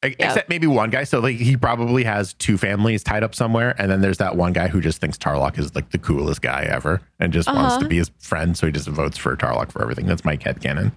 [0.04, 1.04] Except maybe one guy.
[1.04, 4.52] So like he probably has two families tied up somewhere, and then there's that one
[4.54, 7.80] guy who just thinks Tarlok is like the coolest guy ever and just wants Uh-huh.
[7.84, 10.08] to be his friend, so he just votes for Tarlok for everything.
[10.08, 10.92] That's Mike headcanon.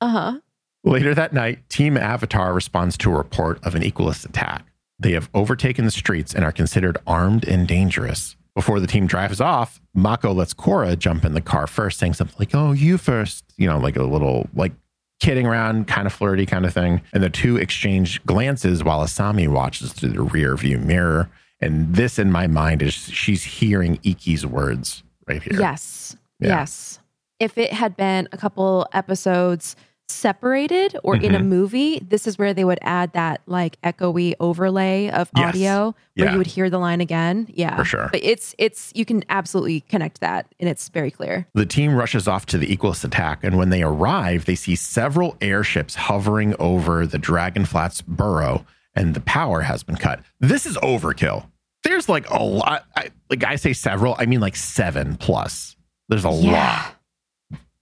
[0.00, 0.40] Uh huh.
[0.84, 4.64] Later that night, Team Avatar responds to a report of an equalist attack.
[4.98, 8.36] They have overtaken the streets and are considered armed and dangerous.
[8.54, 12.36] Before the team drives off, Mako lets Korra jump in the car first, saying something
[12.38, 14.72] like, Oh, you first, you know, like a little, like
[15.20, 17.02] kidding around, kind of flirty kind of thing.
[17.12, 21.30] And the two exchange glances while Asami watches through the rear view mirror.
[21.60, 25.58] And this, in my mind, is she's hearing Ikki's words right here.
[25.58, 26.16] Yes.
[26.38, 26.48] Yeah.
[26.48, 27.00] Yes.
[27.40, 29.76] If it had been a couple episodes
[30.08, 31.46] separated or in a Mhm.
[31.46, 35.48] movie, this is where they would add that like echoey overlay of Yes.
[35.48, 36.32] audio where Yeah.
[36.32, 37.46] you would hear the line again.
[37.52, 37.76] Yeah.
[37.76, 38.08] For sure.
[38.12, 41.46] But it's it's you can absolutely connect that and it's very clear.
[41.54, 45.36] The team rushes off to the Equalist attack, and when they arrive, they see several
[45.40, 48.64] airships hovering over the Dragon Flats borough,
[48.94, 50.20] and the power has been cut.
[50.40, 51.46] This is overkill.
[51.84, 52.84] There's like a lot.
[52.96, 55.76] I, like I say several, I mean like seven plus.
[56.08, 56.95] There's a lot.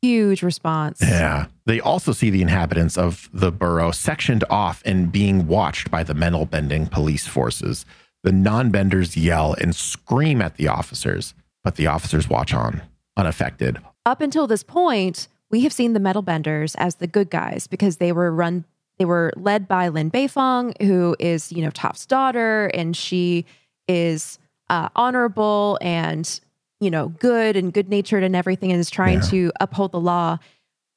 [0.05, 1.01] Huge response.
[1.01, 1.47] Yeah.
[1.65, 6.13] They also see the inhabitants of the borough sectioned off and being watched by the
[6.13, 7.87] metal bending police forces.
[8.23, 12.83] The non benders yell and scream at the officers, but the officers watch on,
[13.17, 13.79] unaffected.
[14.05, 17.97] Up until this point, we have seen the metal benders as the good guys because
[17.97, 18.65] they were run
[18.99, 23.45] they were led by Lin Beifong, who is, you know, Toph's daughter, and she
[23.89, 24.39] is
[24.71, 26.41] uh, honorable and,
[26.85, 29.29] you know, good and good natured and everything, and is trying Yeah.
[29.31, 30.39] to uphold the law.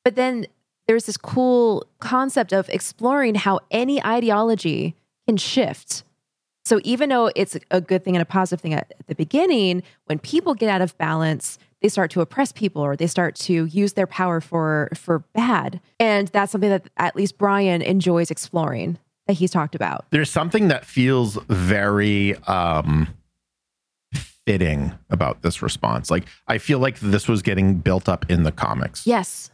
[0.03, 0.45] But then
[0.87, 4.95] there's this cool concept of exploring how any ideology
[5.27, 6.03] can shift.
[6.65, 9.83] So even though it's a good thing and a positive thing at, at the beginning,
[10.05, 13.65] when people get out of balance, they start to oppress people or they start to
[13.65, 15.79] use their power for for bad.
[15.99, 18.97] And that's something that at least Brian enjoys exploring
[19.27, 20.05] that he's talked about.
[20.09, 23.07] There's something that feels very um
[24.47, 26.09] fitting about this response.
[26.09, 29.05] Like I feel like this was getting built up in the comics.
[29.05, 29.51] Yes.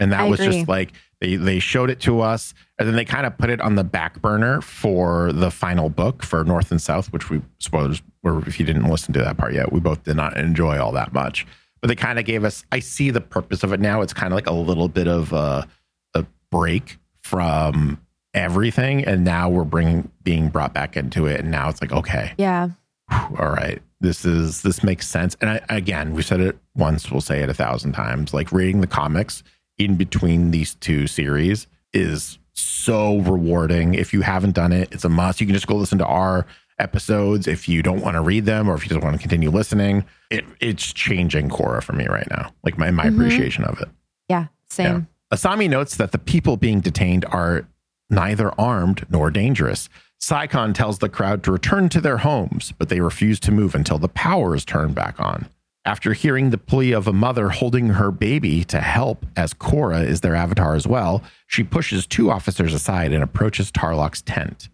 [0.00, 0.56] And that I was agree.
[0.56, 3.60] just like they they showed it to us and then they kind of put it
[3.60, 8.02] on the back burner for the final book for North and South, which we spoilers
[8.24, 10.90] or if you didn't listen to that part yet, we both did not enjoy all
[10.92, 11.46] that much.
[11.80, 14.00] But they kind of gave us I see the purpose of it now.
[14.02, 15.68] It's kind of like a little bit of a
[16.14, 18.00] a break from
[18.34, 22.32] everything and now we're bringing being brought back into it and now it's like okay
[22.38, 22.70] Yeah.
[23.10, 27.20] all right this is this makes sense and I, again we said it once we'll
[27.20, 29.42] say it a thousand times like reading the comics
[29.78, 35.08] in between these two series is so rewarding if you haven't done it it's a
[35.08, 36.46] must you can just go listen to our
[36.78, 39.50] episodes if you don't want to read them or if you just want to continue
[39.50, 43.14] listening it it's changing Korra for me right now like my, my Mhm.
[43.14, 43.88] appreciation of it
[44.28, 44.46] Yeah.
[44.68, 45.06] Same.
[45.32, 47.66] Asami notes that the people being detained are
[48.10, 49.88] neither armed nor dangerous.
[50.22, 53.98] Saikhan tells the crowd to return to their homes, but they refuse to move until
[53.98, 55.46] the power is turned back on.
[55.84, 60.20] After hearing the plea of a mother holding her baby to help, as Korra is
[60.20, 64.68] their avatar as well, she pushes two officers aside and approaches Tarlok's tent.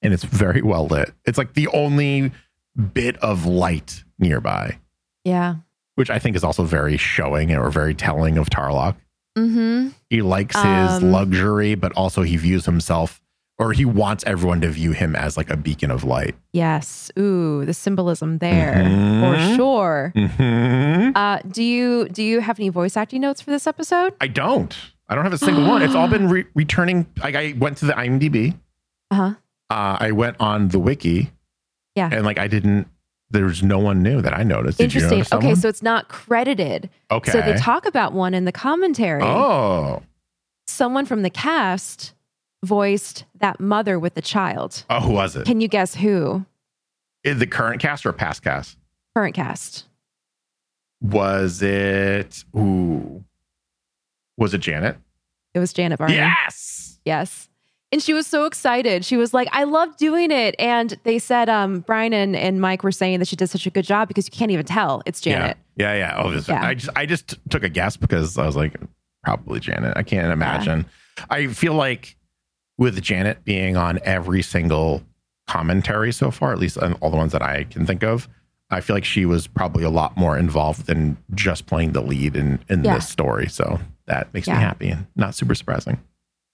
[0.00, 1.12] And it's very well lit.
[1.26, 2.32] It's like the only
[2.94, 4.78] bit of light nearby,
[5.22, 5.56] Yeah.
[5.96, 8.96] which I think is also very showing or very telling of Tarlok.
[9.36, 9.88] Mm-hmm.
[10.08, 13.20] He likes his Um, luxury, but also he views himself
[13.58, 16.34] or he wants everyone to view him as like a beacon of light.
[16.52, 17.10] Yes.
[17.18, 19.20] Ooh, the symbolism there Mhm.
[19.20, 20.12] for sure.
[20.16, 21.16] Mm-hmm.
[21.16, 24.14] Uh, do you do you have any voice acting notes for this episode?
[24.20, 24.76] I don't.
[25.08, 25.82] I don't have a single one.
[25.82, 27.06] It's all been re- returning.
[27.22, 28.56] Like I went to the IMDb.
[29.10, 29.34] Uh huh.
[29.70, 31.30] Uh, I went on the wiki.
[31.94, 32.08] Yeah.
[32.12, 32.88] And like I didn't.
[33.30, 34.78] There's no one new that I noticed.
[34.78, 35.18] Did Interesting.
[35.18, 36.88] notice Okay, so it's not credited.
[37.10, 37.32] okay.
[37.32, 39.22] So they talk about one in the commentary.
[39.22, 40.02] Oh.
[40.66, 42.14] Someone from the cast
[42.64, 44.84] voiced that mother with the child.
[44.90, 45.46] Oh, who was it?
[45.46, 46.44] Can you guess who?
[47.22, 48.76] Is the current cast or past cast?
[49.14, 49.84] Current cast.
[51.00, 52.44] Was it?
[52.56, 53.24] Ooh.
[54.36, 54.96] Was it Janet?
[55.54, 56.14] It was Janet Varney.
[56.14, 56.98] Yes.
[57.04, 57.48] Yes.
[57.92, 59.04] And she was so excited.
[59.04, 60.56] She was like, I love doing it.
[60.58, 63.70] And they said, um, Brian and, and Mike were saying that she did such a
[63.70, 65.56] good job because you can't even tell it's Janet.
[65.76, 66.22] Yeah, yeah, yeah.
[66.22, 66.64] Oh, this, Yeah.
[66.66, 68.74] I just I just took a guess because I was like,
[69.22, 69.92] probably Janet.
[69.96, 70.86] I can't imagine.
[71.30, 72.16] I feel like
[72.78, 75.02] with Janet being on every single
[75.46, 78.28] commentary so far, at least on all the ones that I can think of,
[78.70, 82.34] I feel like she was probably a lot more involved than just playing the lead
[82.34, 82.94] in in Yeah.
[82.94, 83.48] this story.
[83.48, 84.54] So that makes Yeah.
[84.54, 85.98] me happy and not super surprising.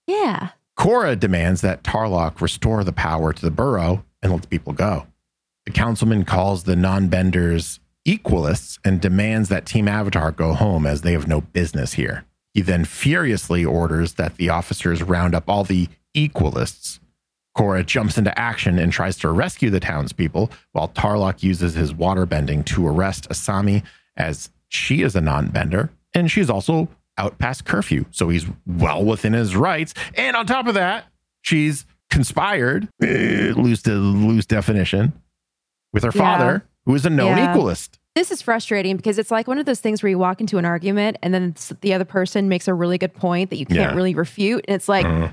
[0.06, 0.48] Yeah.
[0.78, 5.06] Korra demands that Tarlok restore the power to the borough and let the people go.
[5.66, 11.02] The councilman calls the non benders equalists and demands that Team Avatar go home as
[11.02, 12.24] they have no business here.
[12.54, 17.00] He then furiously orders that the officers round up all the equalists.
[17.56, 22.24] Korra jumps into action and tries to rescue the townspeople, while Tarlok uses his water
[22.24, 23.82] bending to arrest Asami
[24.16, 28.04] as she is a non bender and she's also out past curfew.
[28.12, 29.94] So he's well within his rights.
[30.14, 31.04] And on top of that,
[31.42, 35.12] she's conspired, eh, loose, loose definition,
[35.92, 36.20] with her Yeah.
[36.20, 37.52] father, who is a known Yeah.
[37.54, 37.98] equalist.
[38.14, 40.64] This is frustrating because it's like one of those things where you walk into an
[40.64, 43.94] argument and then the other person makes a really good point that you can't Yeah.
[43.94, 44.64] really refute.
[44.66, 45.28] And it's like, Uh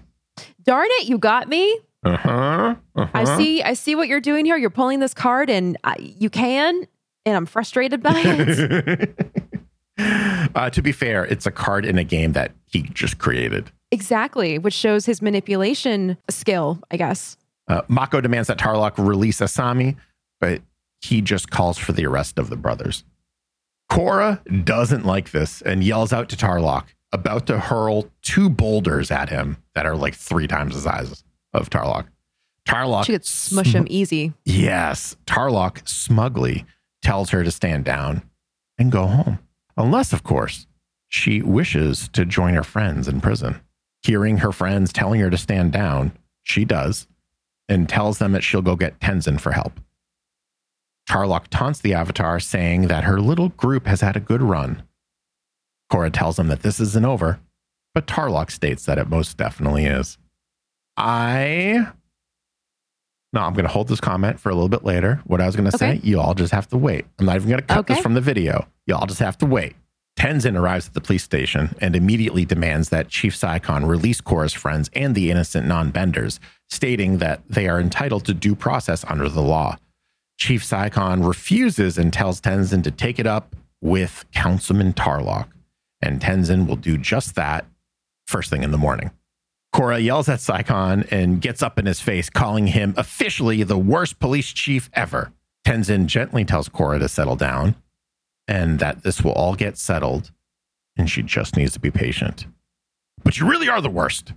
[0.63, 1.79] darn it, you got me.
[2.05, 2.75] huh.
[2.95, 3.07] Uh-huh.
[3.13, 4.57] I see, I see what you're doing here.
[4.57, 6.87] You're pulling this card and I, you can,
[7.25, 9.29] and I'm frustrated by it.
[10.55, 13.71] uh, to be fair, it's a card in a game that he just created.
[13.91, 17.37] exactly, which shows his manipulation skill, I guess.
[17.67, 19.95] Uh, Mako demands that Tarlok release Asami,
[20.39, 20.61] but
[21.01, 23.03] he just calls for the arrest of the brothers.
[23.91, 29.29] Korra doesn't like this and yells out to Tarlok, about to hurl two boulders at
[29.29, 32.07] him that are like three times the size of Tarlok.
[32.67, 34.33] Tarlok She could smush him easy.
[34.43, 36.65] Yes, Tarlok smugly
[37.01, 38.23] tells her to stand down
[38.77, 39.39] and go home.
[39.77, 40.67] Unless, of course,
[41.07, 43.61] she wishes to join her friends in prison.
[44.03, 46.11] Hearing her friends telling her to stand down,
[46.43, 47.07] she does
[47.69, 49.79] and tells them that she'll go get Tenzin for help.
[51.09, 54.83] Tarlok taunts the Avatar, saying that her little group has had a good run.
[55.91, 57.39] Korra tells him that this isn't over,
[57.93, 60.17] but Tarlok states that it most definitely is.
[60.95, 61.87] I
[63.33, 65.21] no, I'm going to hold this comment for a little bit later.
[65.25, 65.99] What I was going to Okay.
[65.99, 67.05] say, you all just have to wait.
[67.19, 68.67] I'm not even going to cut this from the video.
[68.85, 69.75] You all just have to wait.
[70.17, 74.89] Tenzin arrives at the police station and immediately demands that Chief Saikhan release Korra's friends
[74.93, 79.75] and the innocent non-benders, stating that they are entitled to due process under the law.
[80.39, 85.49] Chief Saikhan refuses and tells Tenzin to take it up with Councilman Tarlok,
[86.01, 87.65] and Tenzin will do just that
[88.27, 89.11] first thing in the morning.
[89.73, 94.19] Korra yells at Saikhan and gets up in his face, calling him officially the worst
[94.19, 95.31] police chief ever.
[95.65, 97.75] Tenzin gently tells Korra to settle down
[98.47, 100.31] and that this will all get settled
[100.97, 102.47] and she just needs to be patient.
[103.23, 104.33] But you really are the worst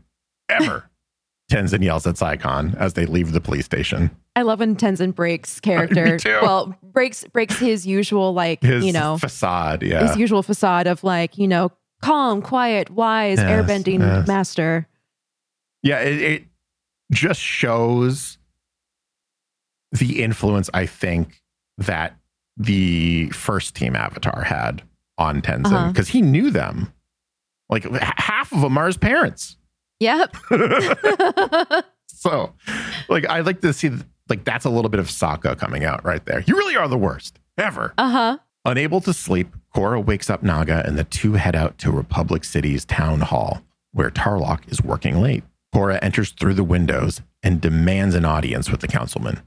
[0.48, 0.90] ever.
[1.50, 4.10] Tenzin yells at Saikhan as they leave the police station.
[4.40, 6.18] I love when Tenzin breaks character.
[6.18, 6.38] too.
[6.42, 10.06] Well, breaks breaks his usual like His you know facade, yeah.
[10.08, 11.70] his usual facade of like you know
[12.02, 14.26] calm, quiet, wise, Yes, airbending yes.
[14.26, 14.88] master.
[15.82, 16.44] Yeah, it, it
[17.12, 18.38] just shows
[19.92, 21.42] the influence I think
[21.78, 22.16] that
[22.56, 24.82] the first team Avatar had
[25.18, 25.88] on Tenzin Uh-huh.
[25.88, 26.92] because he knew them.
[27.68, 29.56] Like h- half of them are his parents.
[30.00, 30.34] Yep.
[32.08, 32.52] so,
[33.08, 33.90] like, I like to see
[34.30, 36.40] like that's a little bit of Sokka coming out right there.
[36.46, 37.92] You really are the worst ever.
[37.98, 38.38] uh huh.
[38.64, 42.84] Unable to sleep, Korra wakes up Naga and the two head out to Republic City's
[42.84, 43.62] town hall,
[43.92, 45.44] where Tarlok is working late.
[45.74, 49.40] Korra enters through the windows and demands an audience with the councilman.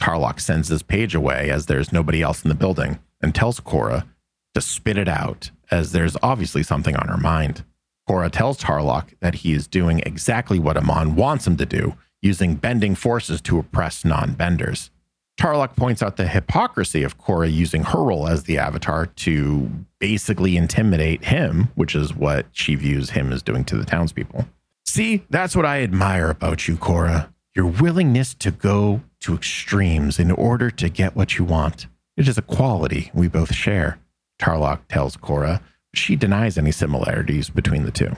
[0.00, 4.06] Tarlok sends his page away as there's nobody else in the building and tells Korra
[4.54, 7.64] to spit it out, as there's obviously something on her mind.
[8.08, 12.54] Korra tells Tarlok that he is doing exactly what Amon wants him to do, using
[12.54, 14.90] bending forces to oppress non benders.
[15.38, 20.56] Tarlok points out the hypocrisy of Korra using her role as the Avatar to basically
[20.56, 24.46] intimidate him, which is what she views him as doing to the townspeople.
[24.86, 27.28] See, that's what I admire about you, Korra.
[27.54, 31.86] Your willingness to go to extremes in order to get what you want.
[32.16, 33.98] It is a quality we both share,
[34.40, 35.60] Tarlok tells Korra.
[35.94, 38.12] She denies any similarities between the two.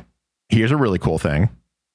[0.49, 1.51] Here's a really cool thing.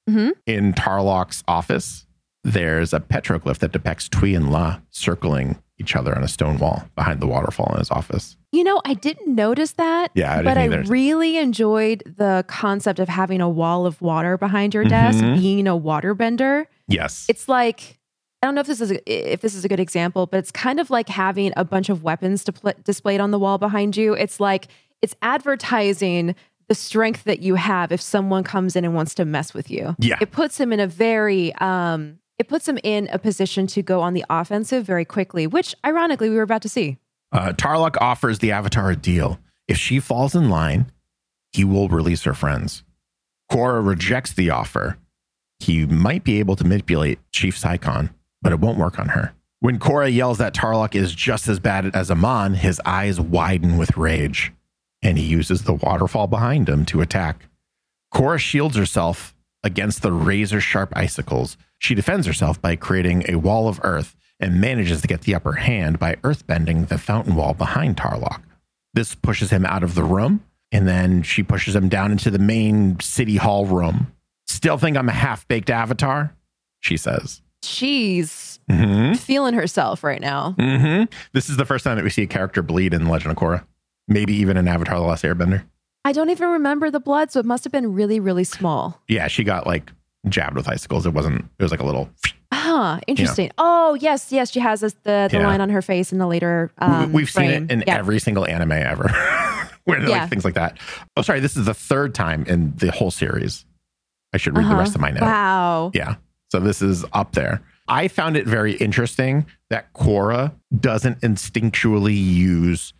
[0.09, 0.31] Mhm.
[0.45, 2.05] In Tarlok's office,
[2.43, 6.83] there's a petroglyph that depicts Tui and La circling each other on a stone wall
[6.95, 8.37] behind the waterfall in his office.
[8.51, 10.11] You know, I didn't notice that.
[10.13, 14.73] Yeah, I but I really enjoyed the concept of having a wall of water behind
[14.73, 15.39] your desk, Mhm.
[15.39, 16.65] being a waterbender.
[16.87, 17.25] Yes.
[17.29, 17.97] It's like
[18.41, 20.51] I don't know if this is a, if this is a good example, but it's
[20.51, 22.51] kind of like having a bunch of weapons to
[22.83, 24.13] displayed on the wall behind you.
[24.13, 24.67] It's like
[25.01, 26.35] it's advertising
[26.67, 29.95] the strength that you have if someone comes in and wants to mess with you.
[29.99, 30.17] Yeah.
[30.21, 34.01] It puts him in a very um it puts him in a position to go
[34.01, 36.97] on the offensive very quickly, which ironically we were about to see.
[37.31, 39.39] Uh, Tarlok offers the Avatar a deal.
[39.67, 40.91] If she falls in line,
[41.51, 42.83] he will release her friends.
[43.51, 44.97] Korra rejects the offer.
[45.59, 49.33] He might be able to manipulate Chief Saikhan, but it won't work on her.
[49.59, 53.95] When Korra yells that Tarlok is just as bad as Amon, his eyes widen with
[53.95, 54.51] rage,
[55.03, 57.47] and he uses the waterfall behind him to attack.
[58.13, 61.57] Korra shields herself against the razor sharp icicles.
[61.79, 65.53] She defends herself by creating a wall of earth and manages to get the upper
[65.53, 68.41] hand by earthbending the fountain wall behind Tarlok.
[68.93, 72.39] This pushes him out of the room, and then she pushes him down into the
[72.39, 74.13] main city hall room.
[74.47, 76.35] Still think I'm a half baked avatar?
[76.79, 77.41] She says.
[77.63, 80.51] She's Mm feeling herself right now.
[80.51, 80.61] hmm.
[80.61, 81.03] Mm hmm.
[81.33, 83.65] This is the first time that we see a character bleed in Legend of Korra.
[84.07, 85.63] Maybe even in Avatar The Last Airbender.
[86.05, 89.01] I don't even remember the blood, so it must have been really, really small.
[89.07, 89.91] Yeah, she got like
[90.27, 91.05] jabbed with icicles.
[91.05, 92.09] It wasn't, it was like a little.
[92.53, 93.51] Huh, interesting.
[93.57, 95.47] Oh, yes, yes, she has this, the the Yeah.
[95.47, 96.71] line on her face in the later.
[96.77, 97.97] Um, We've seen it in yeah.
[97.97, 99.09] every single anime ever,
[99.85, 100.21] where Yeah.
[100.21, 100.77] like things like that.
[101.15, 103.65] Oh, sorry, this is the third time in the whole series.
[104.33, 104.79] I should read the Uh-huh.
[104.79, 105.21] rest of my note.
[105.21, 105.91] Wow.
[105.93, 106.15] Yeah,
[106.51, 107.61] so this is up there.
[107.87, 112.93] I found it very interesting that Korra doesn't instinctually use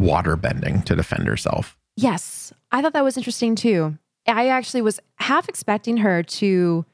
[0.00, 1.76] water bending to defend herself.
[1.96, 3.98] Yes, I thought that was interesting too.
[4.26, 6.84] I actually was half expecting her to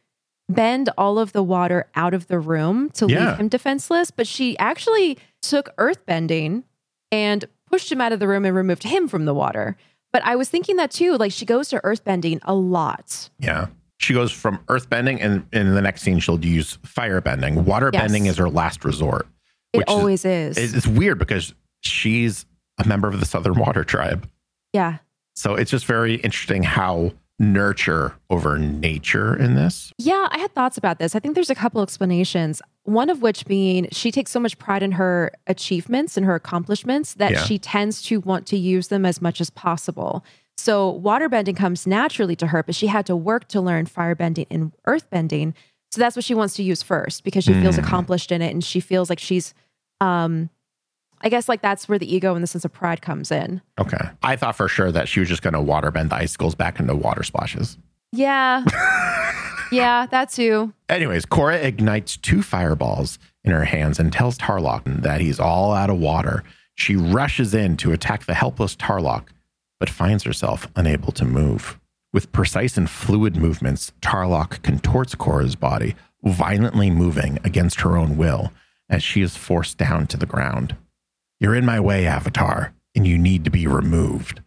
[0.49, 3.31] bend all of the water out of the room to Yeah.
[3.31, 6.65] leave him defenseless, but she actually took earth bending
[7.13, 9.77] and pushed him out of the room and removed him from the water.
[10.13, 13.29] But I was thinking that too, like she goes to earth bending a lot.
[13.38, 13.67] Yeah.
[13.98, 17.65] She goes from earth bending, and in the next scene, she'll use fire bending.
[17.65, 18.02] Water Yes.
[18.02, 19.27] bending is her last resort.
[19.73, 20.57] It is- always is.
[20.59, 22.44] It's it's weird because she's
[22.79, 24.29] a member of the Southern Water Tribe.
[24.72, 24.98] yeah.
[25.38, 29.92] So it's just very interesting how nurture over nature in this.
[29.98, 31.14] Yeah, I had thoughts about this.
[31.14, 32.62] I think there's a couple explanations.
[32.85, 37.12] One of which being she takes so much pride in her achievements and her accomplishments
[37.14, 37.44] that Yeah.
[37.44, 40.24] she tends to want to use them as much as possible.
[40.56, 44.72] So waterbending comes naturally to her, but she had to work to learn firebending and
[44.88, 45.52] earthbending.
[45.90, 47.81] So that's what she wants to use first because she feels Mm.
[47.85, 49.52] accomplished in it and she feels like she's
[50.00, 50.48] um
[51.23, 53.60] I guess like that's where the ego and the sense of pride comes in.
[53.79, 54.10] Okay.
[54.23, 56.94] I thought for sure that she was just going to waterbend the icicles back into
[56.94, 57.79] water splashes.
[58.12, 58.64] Yeah.
[59.73, 60.73] yeah, that too.
[60.88, 65.90] Anyways, Korra ignites two fireballs in her hands and tells Tarlok that he's all out
[65.90, 66.44] of water.
[66.75, 69.25] She rushes in to attack the helpless Tarlok,
[69.81, 71.79] but finds herself unable to move.
[72.12, 75.94] With precise and fluid movements, Tarlok contorts Korra's body,
[76.25, 78.52] violently moving against her own will
[78.88, 80.77] as she is forced down to the ground.
[81.40, 84.40] You're in my way, Avatar, and you need to be removed.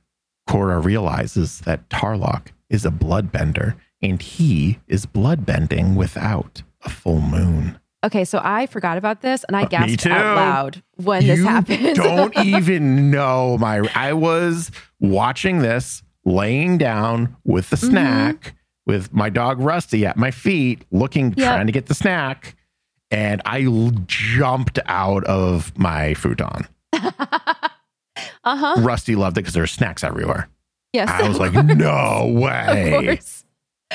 [0.47, 7.79] Korra realizes that Tarlok is a bloodbender and he is bloodbending without a full moon.
[8.03, 11.45] Okay, so I forgot about this and I Uh, gasped out loud when this you
[11.45, 11.95] happened.
[11.95, 17.89] don't even know my I was watching this laying down with the Mm-hmm.
[17.89, 21.47] snack with my dog Rusty at my feet looking Yep.
[21.47, 22.55] trying to get the snack
[23.11, 23.65] and I
[24.07, 26.67] jumped out of my futon.
[26.93, 28.75] uh-huh.
[28.79, 30.49] Rusty loved it because there were snacks everywhere.
[30.93, 31.09] Yes.
[31.09, 33.19] I was like, course, no way.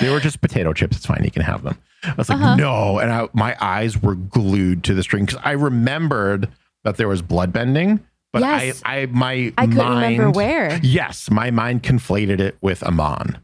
[0.01, 0.97] They were just potato chips.
[0.97, 1.23] It's fine.
[1.25, 1.79] You can have them.
[2.05, 2.57] I was like, Uh-huh.
[2.57, 2.99] no.
[2.99, 6.49] And I, my eyes were glued to the string because I remembered
[6.85, 8.01] that there was blood bending,
[8.33, 8.83] but Yes.
[8.85, 10.79] I, I, my I couldn't mind, remember where.
[10.83, 13.39] Yes, my mind conflated it with Amon.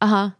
[0.00, 0.30] Uh-huh.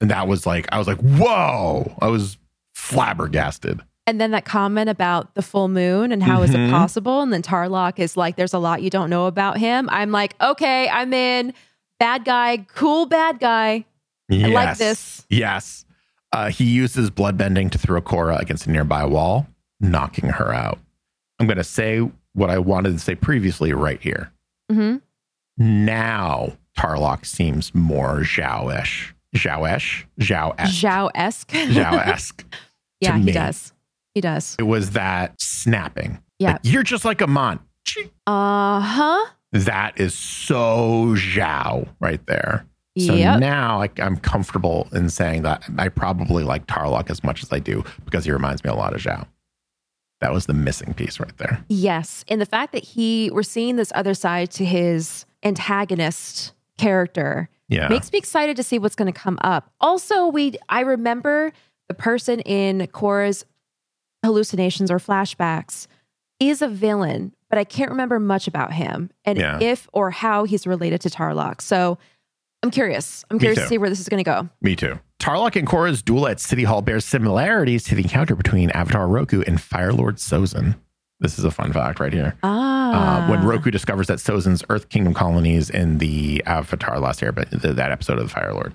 [0.00, 1.94] And that was like, I was like, whoa.
[2.00, 2.38] I was
[2.74, 3.80] flabbergasted.
[4.06, 6.66] And then that comment about the full moon and how is Mhm.
[6.68, 7.20] it possible?
[7.22, 9.88] And then Tarlok is like, there's a lot you don't know about him.
[9.92, 11.54] I'm like, okay, I'm in.
[12.00, 13.84] Bad guy, cool bad guy.
[14.30, 14.78] I like Yes.
[14.78, 15.26] this.
[15.30, 15.84] Yes.
[16.32, 19.46] Uh, he uses bloodbending to throw Korra against a nearby wall,
[19.78, 20.78] knocking her out.
[21.38, 22.00] I'm going to say
[22.32, 24.32] what I wanted to say previously right here.
[24.70, 24.96] Mm-hmm.
[25.58, 29.14] Now Tarlok seems more Zhao-ish.
[29.36, 30.06] Zhao-ish?
[30.20, 30.56] Zhao-esque.
[30.72, 31.52] Zhao esque.
[31.52, 32.44] Zhao-esque.
[33.00, 33.26] yeah, me.
[33.26, 33.71] he does.
[34.14, 34.56] He does.
[34.58, 36.22] it was that snapping.
[36.38, 36.52] Yeah.
[36.52, 37.58] Like, You're just like Amon.
[38.26, 39.26] Uh huh.
[39.52, 42.64] That is so Zhao right there.
[42.98, 43.40] So Yep.
[43.40, 47.58] now I, I'm comfortable in saying that I probably like Tarlok as much as I
[47.58, 49.26] do because he reminds me a lot of Zhao.
[50.20, 51.64] That was the missing piece right there.
[51.68, 52.24] Yes.
[52.28, 57.88] And the fact that he, we're seeing this other side to his antagonist character Yeah.
[57.88, 59.70] makes me excited to see what's going to come up.
[59.80, 61.52] Also, we, I remember
[61.88, 63.44] the person in Korra's
[64.24, 65.86] hallucinations or flashbacks
[66.40, 69.58] is a villain, but I can't remember much about him and Yeah.
[69.60, 71.60] if or how he's related to Tarlok.
[71.60, 71.98] So
[72.62, 73.24] I'm curious.
[73.30, 73.62] I'm Me curious too.
[73.64, 74.48] to see where this is going to go.
[74.60, 74.98] Me too.
[75.20, 79.42] Tarlok and Korra's duel at City Hall bears similarities to the encounter between Avatar Roku
[79.42, 80.76] and Fire Lord Sozin.
[81.20, 82.34] This is a fun fact right here.
[82.42, 83.26] Ah.
[83.26, 87.76] Uh, when Roku discovers that Sozin's Earth Kingdom colonies in the Avatar Last Airbender, th-
[87.76, 88.74] that episode of the Fire Lord.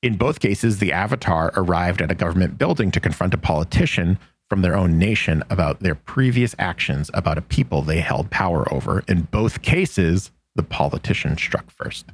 [0.00, 4.18] In both cases, the Avatar arrived at a government building to confront a politician
[4.52, 9.02] from their own nation about their previous actions about a people they held power over.
[9.08, 12.04] In both cases, the politician struck first.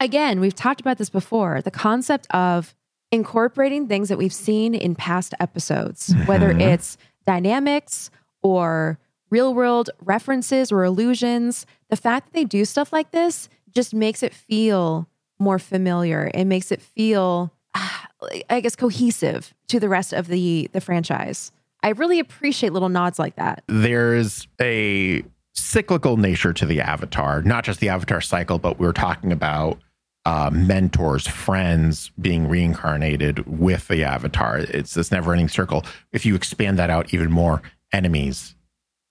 [0.00, 2.74] again, we've talked about this before the concept of
[3.12, 6.60] incorporating things that we've seen in past episodes, whether Mhm.
[6.60, 8.10] it's dynamics
[8.42, 8.98] or
[9.30, 11.66] real world references or illusions.
[11.88, 15.08] The fact that they do stuff like this just makes it feel
[15.38, 16.32] more familiar.
[16.34, 17.52] It makes it feel,
[18.50, 21.52] I guess, cohesive to the rest of the the franchise.
[21.82, 23.62] I really appreciate little nods like that.
[23.68, 25.22] there's a
[25.54, 29.78] cyclical nature to the avatar, not just the avatar cycle, but we were talking about
[30.24, 34.58] uh, mentors, friends being reincarnated with the avatar.
[34.58, 35.84] It's this never ending circle.
[36.12, 37.62] If you expand that out even more,
[37.92, 38.54] enemies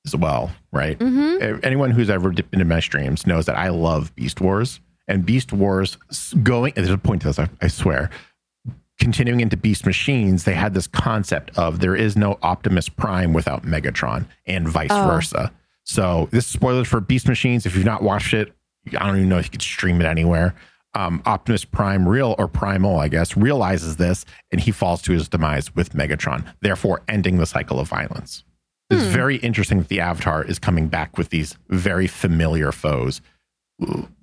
[0.05, 0.97] as well, right?
[1.01, 4.81] hmm Uh, Anyone who's ever dipped into my streams knows that I love Beast Wars
[5.07, 5.97] and Beast Wars
[6.43, 6.73] going.
[6.75, 8.09] There's a point to this, I, I swear.
[8.99, 13.63] Continuing into Beast Machines, they had this concept of there is no Optimus Prime without
[13.63, 15.05] Megatron, and vice Oh.
[15.07, 15.51] versa.
[15.83, 17.65] So this is spoilers for Beast Machines.
[17.65, 18.53] If you've not watched it,
[18.97, 20.55] I don't even know if you could stream it anywhere.
[20.93, 25.27] Um, Optimus Prime, real or Primal, I guess, realizes this, and he falls to his
[25.27, 28.45] demise with Megatron, therefore ending the cycle of violence.
[28.89, 29.09] It's Hmm.
[29.11, 33.19] very interesting that the Avatar is coming back with these very familiar foes.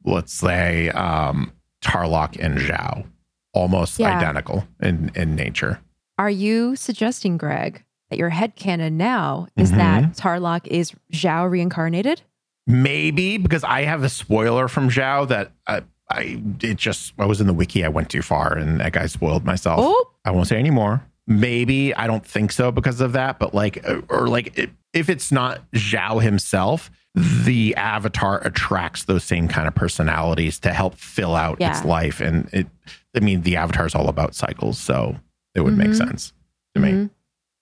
[0.05, 1.53] Let's say um,
[1.85, 3.05] Tarlok and Zhao,
[3.53, 4.17] almost Yeah.
[4.17, 5.81] identical in, in nature.
[6.19, 9.77] Are you suggesting, Greg, that your head headcanon now is Mhm.
[9.77, 12.23] that Tarlok is Zhao reincarnated?
[12.67, 17.41] Maybe because I have a spoiler from Zhao that I, I it just I was
[17.41, 17.85] in the wiki.
[17.85, 19.81] I went too far and that guy spoiled myself.
[19.83, 21.03] Oh, I won't say anymore.
[21.27, 25.09] Maybe I don't think so because of that, but like, uh, or like, it, if
[25.09, 31.35] it's not Zhao himself, the avatar attracts those same kind of personalities to help fill
[31.37, 32.21] out its life.
[32.21, 32.67] And it,
[33.15, 35.17] I mean, the avatar is all about cycles, so
[35.55, 35.97] it would make Mhm.
[35.97, 36.33] sense.
[36.75, 36.91] to me.
[36.93, 37.11] Mhm.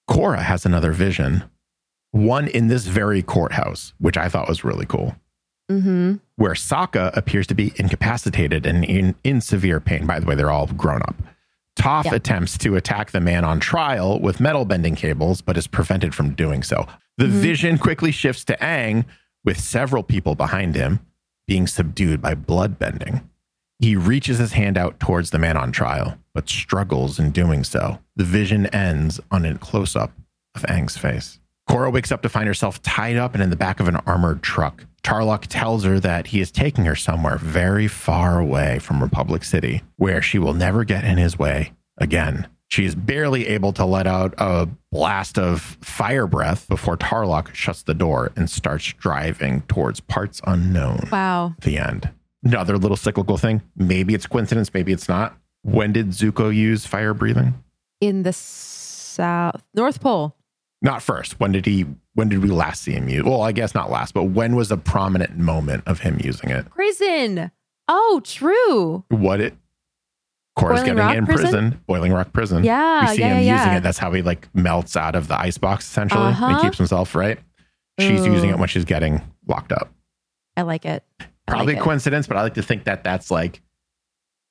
[0.09, 1.43] Korra has another vision,
[2.13, 5.17] one in this very courthouse, which I thought was really cool,
[5.69, 6.15] Mm-hmm.
[6.37, 10.07] where Sokka appears to be incapacitated and in, in severe pain.
[10.07, 11.17] By the way, they're all grown up.
[11.77, 12.15] Toph Yeah.
[12.15, 16.35] attempts to attack the man on trial with metal bending cables, but is prevented from
[16.35, 16.87] doing so.
[17.19, 17.31] The Mhm.
[17.41, 19.05] vision quickly shifts to Aang,
[19.45, 21.01] with several people behind him
[21.49, 23.23] being subdued by blood bending.
[23.81, 27.99] He reaches his hand out towards the man on trial, but struggles in doing so.
[28.15, 30.13] The vision ends on a close up
[30.55, 31.39] of Aang's face.
[31.69, 34.43] Korra wakes up to find herself tied up and in the back of an armored
[34.43, 34.85] truck.
[35.03, 39.83] Tarlok tells her that he is taking her somewhere very far away from Republic City,
[39.97, 42.49] where she will never get in his way again.
[42.69, 47.83] She is barely able to let out a blast of fire breath before Tarlok shuts
[47.83, 51.55] the door and starts driving towards parts unknown Wow.
[51.63, 52.11] the end.
[52.43, 53.63] Another little cyclical thing.
[53.77, 55.37] Maybe it's coincidence, maybe it's not.
[55.63, 57.63] When did Zuko use fire breathing?
[58.01, 60.35] In the south, North Pole.
[60.83, 61.39] Not first.
[61.39, 61.85] When did he
[62.15, 63.25] when did we last see him use?
[63.25, 66.69] Well, I guess not last, but when was a prominent moment of him using it?
[66.71, 67.51] Prison.
[67.89, 69.05] Oh, true.
[69.09, 69.55] What it
[70.59, 71.51] Korra's getting Rock in prison?
[71.51, 71.81] prison?
[71.87, 72.65] Boiling Rock prison.
[72.65, 73.83] Yeah, we see yeah, him yeah, using it.
[73.83, 76.23] That's how he like melts out of the ice box essentially.
[76.23, 76.57] Uh-huh.
[76.57, 77.39] He keeps himself right.
[77.99, 78.33] She's Ooh.
[78.33, 79.93] using it when she's getting locked up.
[80.57, 81.05] I like it.
[81.51, 83.61] Probably like coincidence, but I like to think that that's like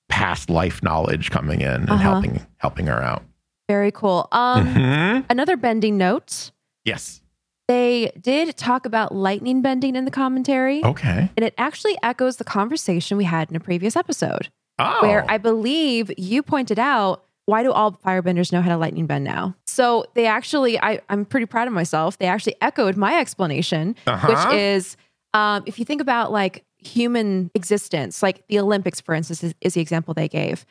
[0.09, 1.97] past life knowledge coming in and Uh-huh.
[2.13, 3.23] helping helping her out.
[3.67, 4.27] Very cool.
[4.31, 5.25] Um, Mhm.
[5.29, 6.51] another bending note.
[6.85, 7.21] Yes.
[7.67, 11.29] They did talk about lightning bending in the commentary, Okay.
[11.37, 14.97] and it actually echoes the conversation we had in a previous episode, Oh.
[15.03, 19.23] where I believe you pointed out why do all firebenders know how to lightning bend
[19.23, 19.55] now?
[19.67, 22.17] So they actually, I, I'm pretty proud of myself.
[22.19, 24.27] They actually echoed my explanation, Uh-huh.
[24.27, 24.97] which is
[25.35, 29.73] um, if you think about like human existence, like the Olympics, for instance, is, is
[29.73, 30.65] the example they gave.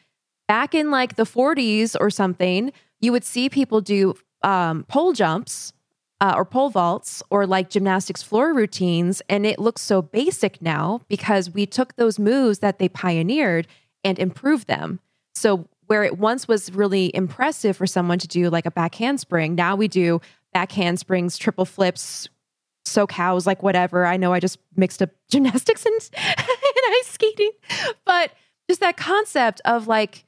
[0.46, 5.72] Back in like the 40s or something, you would see people do um, pole jumps
[6.20, 9.22] uh, or pole vaults or like gymnastics floor routines.
[9.28, 13.66] And it looks so basic now because we took those moves that they pioneered
[14.02, 15.00] and improved them.
[15.34, 19.54] So where it once was really impressive for someone to do like a back handspring,
[19.54, 20.20] now we do
[20.52, 22.28] back handsprings, triple flips,
[22.88, 24.06] Salchows, like whatever.
[24.06, 26.46] I know I just mixed up gymnastics and, and
[27.00, 27.50] ice skating,
[28.04, 28.32] but
[28.68, 30.24] just that concept of like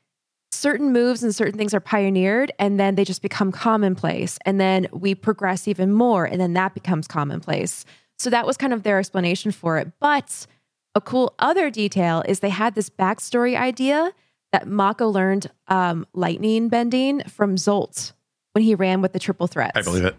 [0.52, 4.38] certain moves and certain things are pioneered and then they just become commonplace.
[4.44, 7.84] And then we progress even more and then that becomes commonplace.
[8.18, 9.92] So that was kind of their explanation for it.
[10.00, 10.46] But
[10.94, 14.12] a cool other detail is they had this backstory idea
[14.52, 18.12] that Mako learned um, lightning bending from Zolt
[18.52, 20.16] when he ran with the triple threats I believe it.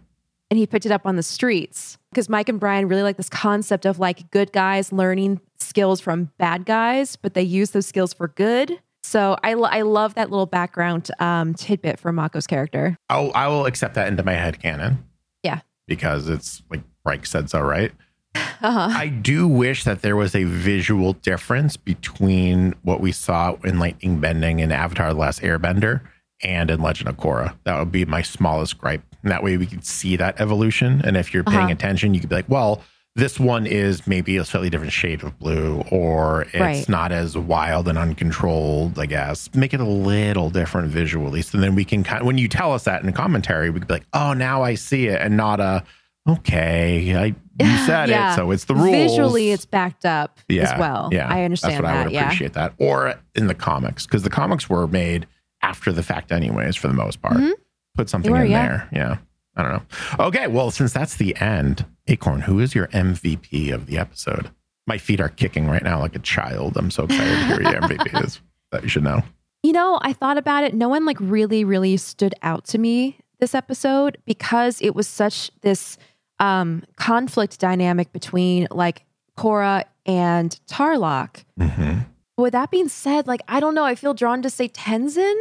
[0.52, 3.30] And he picked it up on the streets because Mike and Brian really like this
[3.30, 8.14] concept of like good guys learning skills from bad guys, but they use those skills
[8.14, 8.78] for good.
[9.02, 12.98] So I, lo- I love that little background um, tidbit for Mako's character.
[13.10, 15.08] I'll, I will accept that into my head canon.
[15.42, 15.62] Yeah.
[15.88, 17.92] Because it's like Reich said so, right?
[18.64, 18.90] Uh-huh.
[18.92, 24.20] I do wish that there was a visual difference between what we saw in Lightning
[24.20, 26.02] Bending in Avatar The Last Airbender
[26.44, 27.58] and in Legend of Korra.
[27.64, 29.02] That would be my smallest gripe.
[29.24, 31.02] And that way we could see that evolution.
[31.04, 31.72] And if you're paying Uh-huh.
[31.74, 32.82] attention, you could be like, well,
[33.16, 36.88] this one is maybe a slightly different shade of blue, or it's Right.
[36.90, 39.50] not as wild and uncontrolled, I guess.
[39.54, 41.42] Make it a little different visually.
[41.42, 43.80] So then we can kind of, when you tell us that in a commentary, we
[43.80, 45.84] could be like, oh, now I see it, and not a,
[46.28, 47.26] okay, I
[47.60, 48.32] you said Yeah.
[48.32, 48.90] it, so it's the rules.
[48.92, 51.10] Visually, it's backed up yeah, as well.
[51.12, 51.98] Yeah, I understand That's what that.
[51.98, 52.24] I would yeah.
[52.24, 52.74] appreciate that.
[52.78, 55.28] Or in the comics, because the comics were made
[55.62, 57.36] after the fact, anyways, for the most part.
[57.38, 57.52] Mhm.
[57.96, 58.68] Put something were, in yeah.
[58.68, 58.90] there.
[58.92, 59.18] Yeah.
[59.56, 60.26] I don't know.
[60.28, 60.48] Okay.
[60.48, 64.50] Well, since that's the end, Acorn, who is your MVP of the episode?
[64.88, 66.78] My feet are kicking right now like a child.
[66.78, 68.40] I'm so excited to hear your MVP is.
[68.72, 69.22] That you should know.
[69.64, 70.74] You know, I thought about it.
[70.74, 75.52] No one like really, really stood out to me this episode because it was such
[75.62, 75.98] this
[76.40, 79.04] um, conflict dynamic between like
[79.38, 81.44] Korra and Tarlok.
[81.60, 82.00] hmm
[82.38, 85.36] With that being said, like I don't know, I feel drawn to say Tenzin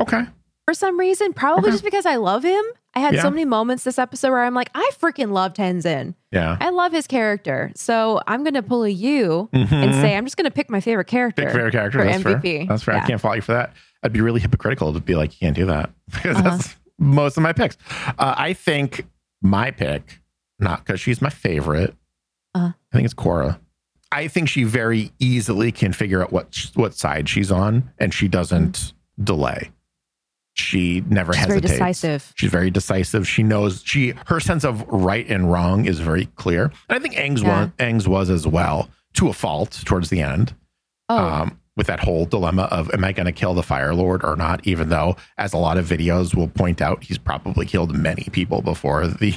[0.00, 0.22] Okay.
[0.70, 1.32] For some reason.
[1.32, 1.72] Probably Okay.
[1.72, 2.62] just because I love him.
[2.94, 3.22] I had Yeah.
[3.22, 6.14] so many moments this episode where I'm like, I freaking love Tenzin.
[6.30, 6.56] Yeah.
[6.60, 7.72] I love his character.
[7.74, 10.00] So I'm gonna pull a you and Mhm.
[10.00, 11.42] say I'm just gonna pick my favorite character.
[11.42, 11.98] Pick favorite character.
[11.98, 12.58] for That's MVP.
[12.58, 12.66] fair.
[12.68, 12.94] That's fair.
[12.94, 13.02] Yeah.
[13.02, 13.72] I can't fault you for that.
[14.04, 16.50] I'd be really hypocritical to be like, you can't do that because Uh-huh.
[16.50, 17.76] that's most of my picks.
[18.16, 19.06] Uh, I think
[19.42, 20.20] my pick,
[20.60, 21.96] not because she's my favorite.
[22.54, 22.74] Uh-huh.
[22.92, 23.58] I think it's Korra.
[24.12, 28.28] I think she very easily can figure out what what side she's on, and she
[28.28, 28.92] doesn't
[29.22, 29.70] delay.
[30.54, 32.32] She never She's very decisive.
[32.36, 33.26] She's very decisive.
[33.26, 36.64] She knows she her sense of right and wrong is very clear.
[36.88, 37.60] And I think Aang's Yeah.
[37.62, 40.54] was Aang's was as well to a fault towards the end.
[41.08, 44.22] Oh, Um, with that whole dilemma of am I going to kill the Fire Lord
[44.24, 44.66] or not?
[44.66, 48.60] Even though, as a lot of videos will point out, he's probably killed many people
[48.60, 49.34] before the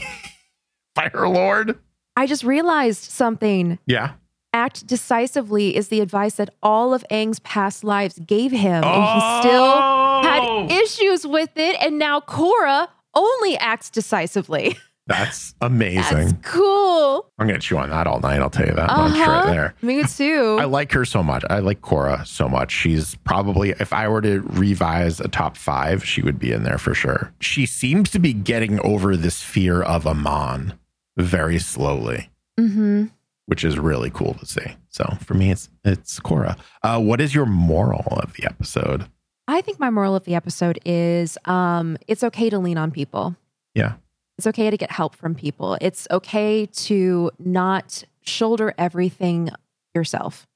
[0.96, 1.78] Fire Lord.
[2.16, 3.80] I just realized something.
[3.86, 4.14] Yeah.
[4.54, 9.20] Act decisively is the advice that all of Aang's past lives gave him, and he
[9.40, 9.82] still
[10.22, 11.76] had issues with it.
[11.82, 14.78] And now Korra only acts decisively.
[15.08, 16.28] That's amazing.
[16.28, 17.30] That's cool.
[17.38, 18.40] I'm going to chew on that all night.
[18.40, 19.32] I'll tell you that much Uh-huh.
[19.32, 19.76] right there.
[19.82, 20.56] Me too.
[20.62, 21.44] I like her so much.
[21.50, 22.72] I like Korra so much.
[22.72, 26.78] She's probably, if I were to revise a top five, she would be in there
[26.78, 27.34] for sure.
[27.42, 30.80] She seems to be getting over this fear of Amon
[31.18, 33.06] very slowly, hmm
[33.46, 34.76] which is really cool to see.
[34.90, 36.58] So for me, it's it's Korra.
[36.82, 39.06] Uh, what is your moral of the episode?
[39.48, 43.36] I think my moral of the episode is um, it's okay to lean on people.
[43.76, 43.94] Yeah.
[44.38, 45.78] It's okay to get help from people.
[45.82, 49.50] It's okay to not shoulder everything
[49.94, 50.48] yourself.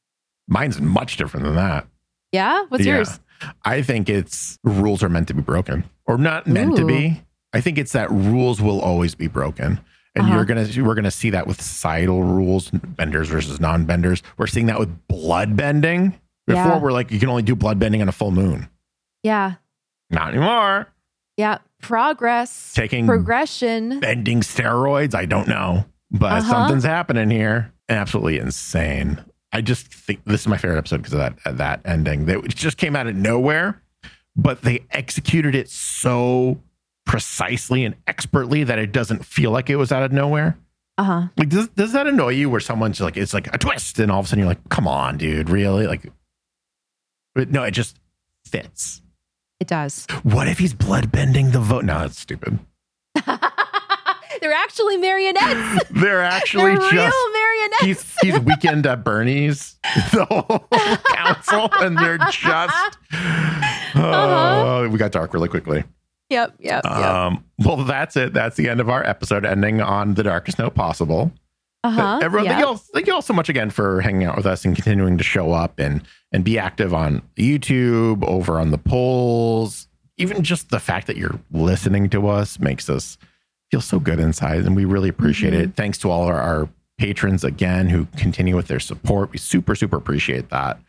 [0.47, 1.85] Mine's much different than that.
[2.31, 2.63] Yeah?
[2.69, 2.95] What's Yeah.
[2.95, 3.19] yours?
[3.65, 7.21] I think it's rules are meant to be broken or not meant to be.
[7.53, 9.79] I think it's that rules will always be broken.
[10.17, 10.35] And Uh-huh.
[10.35, 14.23] you're gonna we're gonna see that with societal rules, benders versus non-benders.
[14.37, 16.19] We're seeing that with blood bending.
[16.47, 16.79] Before Yeah.
[16.79, 18.69] we're like, you can only do blood bending on a full moon.
[19.23, 19.55] Yeah.
[20.09, 20.87] Not anymore.
[21.35, 21.57] Yeah.
[21.81, 22.73] Progress.
[22.73, 23.99] Taking progression.
[23.99, 25.85] bending steroids, I don't know.
[26.09, 26.49] But Uh-huh.
[26.51, 27.71] something's happening here.
[27.89, 29.19] Absolutely insane.
[29.51, 32.25] I just think this is my favorite episode because of that that ending.
[32.25, 33.81] That it just came out of nowhere,
[34.35, 36.59] but they executed it so
[37.07, 40.57] precisely and expertly that it doesn't feel like it was out of nowhere.
[40.99, 41.27] Uh huh.
[41.37, 42.49] Like, does does that annoy you?
[42.49, 44.87] Where someone's like, it's like a twist, and all of a sudden you're like, come
[44.87, 45.87] on, dude, really?
[45.87, 46.11] Like,
[47.33, 47.97] but no, it just
[48.45, 49.01] fits.
[49.59, 50.05] It does.
[50.23, 51.85] What if he's blood bending the vote?
[51.85, 52.59] No, that's stupid.
[54.39, 55.83] They're actually marionettes.
[55.91, 57.83] They're actually They're just real marionettes.
[57.83, 59.77] he's he's weekend at Bernie's
[60.11, 60.67] the whole
[61.15, 62.97] council, and they're just
[63.95, 65.83] oh, we got dark really quickly.
[66.29, 66.55] Yep.
[66.59, 66.83] Yep.
[66.85, 66.93] Yep.
[66.93, 68.33] Um, well, that's it.
[68.33, 71.31] That's the end of our episode, ending on the darkest note possible.
[71.83, 72.19] Uh huh.
[72.21, 74.65] Everyone, thank, you all, thank you all so much again for hanging out with us
[74.65, 76.01] and continuing to show up and
[76.33, 79.87] and be active on YouTube, over on the polls.
[80.17, 83.17] Even just the fact that you're listening to us makes us
[83.71, 85.59] feel so good inside, and we really appreciate Mhm.
[85.61, 85.75] it.
[85.75, 86.67] Thanks to all our, our
[86.97, 89.31] patrons again who continue with their support.
[89.31, 90.79] We super super appreciate that.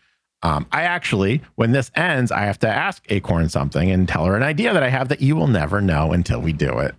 [0.43, 4.37] Um, I actually, when this ends, I have to ask Acorn something and tell her
[4.37, 6.95] an idea that I have that you will never know until we do it.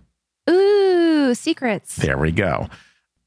[0.48, 1.96] Ooh, secrets.
[1.96, 2.68] There we go.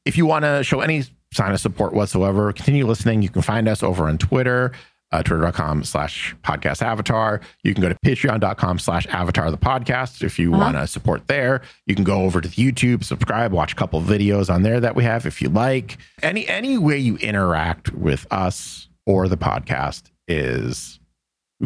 [0.05, 1.03] If you want to show any
[1.33, 3.21] sign of support whatsoever, continue listening.
[3.21, 4.71] You can find us over on Twitter,
[5.11, 7.41] uh, twitter.com slash podcast avatar.
[7.63, 10.61] You can go to patreon.com slash avatar the podcast if you Uh-huh.
[10.63, 11.61] want to support there.
[11.85, 14.95] You can go over to the YouTube, subscribe, watch a couple videos on there that
[14.95, 15.97] we have if you like.
[16.21, 20.99] Any any way you interact with us or the podcast is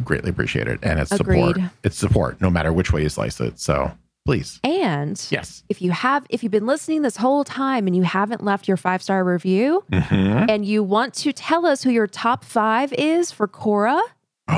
[0.03, 0.79] greatly appreciated.
[0.83, 1.57] And it's support.
[1.83, 3.59] It's support, no matter which way you slice it.
[3.59, 3.91] So
[4.25, 4.59] please.
[4.63, 5.63] And Yes.
[5.69, 8.77] if you have, if you've been listening this whole time and you haven't left your
[8.77, 10.49] five star review, Mhm.
[10.49, 14.01] and you want to tell us who your top five is for Korra,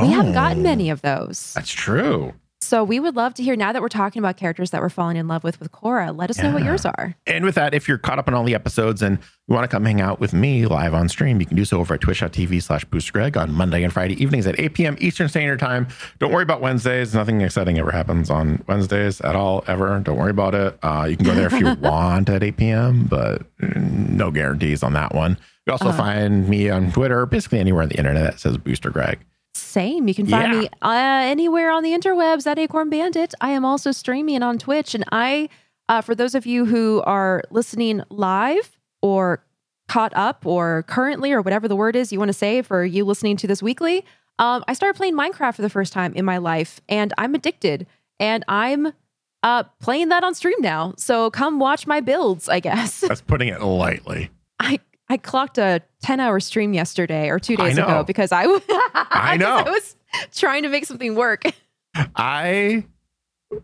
[0.02, 0.64] we haven't gotten Oh.
[0.64, 1.54] many of those.
[1.54, 2.34] That's true.
[2.70, 5.18] So we would love to hear now that we're talking about characters that we're falling
[5.18, 6.16] in love with with Korra.
[6.16, 7.16] Let us know what yours are.
[7.26, 9.18] And with that, if you're caught up on all the episodes and
[9.48, 11.80] you want to come hang out with me live on stream, you can do so
[11.80, 14.98] over at twitch.tv slash boost greg on Monday and Friday evenings at 8 p.m.
[15.00, 15.88] Eastern Standard Time.
[16.20, 17.16] Don't worry about Wednesdays.
[17.16, 20.00] Nothing exciting ever happens on Wednesdays at all, ever.
[20.02, 20.78] Don't worry about it.
[20.84, 24.94] Uh, you can go there if you want at 8 p.m., but no guarantees on
[24.94, 25.40] that one.
[25.66, 25.98] You also Uh-huh.
[25.98, 29.18] find me on Twitter, basically anywhere on the internet that says Booster Greg.
[29.54, 30.08] Same.
[30.08, 30.60] You can find Yeah.
[30.62, 33.34] me uh, anywhere on the interwebs at Acorn Bandit.
[33.42, 34.96] I am also streaming on Twitch.
[34.96, 35.50] And I,
[35.88, 39.44] uh, for those of you who are listening live or
[39.88, 43.04] caught up or currently or whatever the word is you want to say for you
[43.04, 44.06] listening to this weekly,
[44.38, 47.88] um, I started playing Minecraft for the first time in my life and I'm addicted
[48.20, 48.94] and I'm
[49.42, 50.94] uh, playing that on stream now.
[50.98, 53.00] So come watch my builds, I guess.
[53.08, 54.30] That's putting it lightly.
[54.60, 54.80] I
[55.10, 58.44] I clocked a 10 hour stream yesterday or two days ago because I,
[58.94, 59.58] I know.
[59.66, 59.96] I was
[60.36, 61.44] trying to make something work.
[62.16, 62.84] I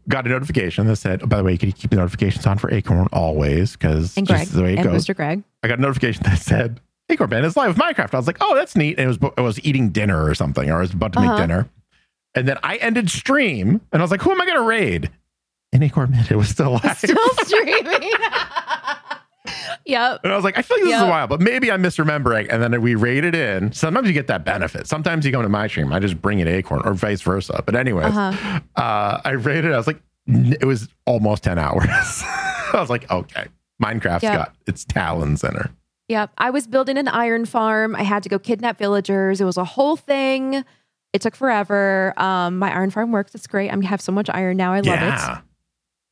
[0.10, 2.58] got a notification that said, oh, by the way, can you keep the notifications on
[2.58, 3.74] for Acorn always?
[3.74, 5.06] Because And Greg the way it and goes.
[5.06, 5.16] Mr.
[5.16, 5.44] Greg.
[5.62, 8.14] I got a notification that said Acorn Band is live with Minecraft.
[8.16, 8.98] I was like, oh, that's neat.
[8.98, 11.30] And it was I was eating dinner or something, or I was about to make
[11.30, 11.38] Uh-huh.
[11.42, 11.70] dinner.
[12.34, 15.12] And then I ended stream and I was like, who am I gonna raid?
[15.72, 16.98] And Acorn Bandit was still live.
[16.98, 18.12] Still streaming.
[19.86, 20.20] Yep.
[20.24, 22.48] and I was like, I feel like this is a while, but maybe I'm misremembering.
[22.52, 23.72] And then we raided in.
[23.72, 24.88] Sometimes you get that benefit.
[24.88, 27.64] Sometimes you come to my stream, I just bring it Acorn or vice versa.
[27.66, 28.60] But anyways, Uh-huh.
[28.76, 29.74] uh, I rated.
[29.74, 31.86] I was like, it was almost ten hours.
[31.90, 33.46] I was like, okay,
[33.82, 34.36] Minecraft's Yeah.
[34.38, 35.70] got its talons in her.
[36.08, 37.96] Yeah, I was building an iron farm.
[37.96, 39.42] I had to go kidnap villagers.
[39.42, 40.64] It was a whole thing.
[41.14, 42.14] It took forever.
[42.18, 43.34] Um, my iron farm works.
[43.34, 43.72] It's great.
[43.72, 44.74] I have so much iron now.
[44.74, 45.38] I love yeah.
[45.38, 45.44] it.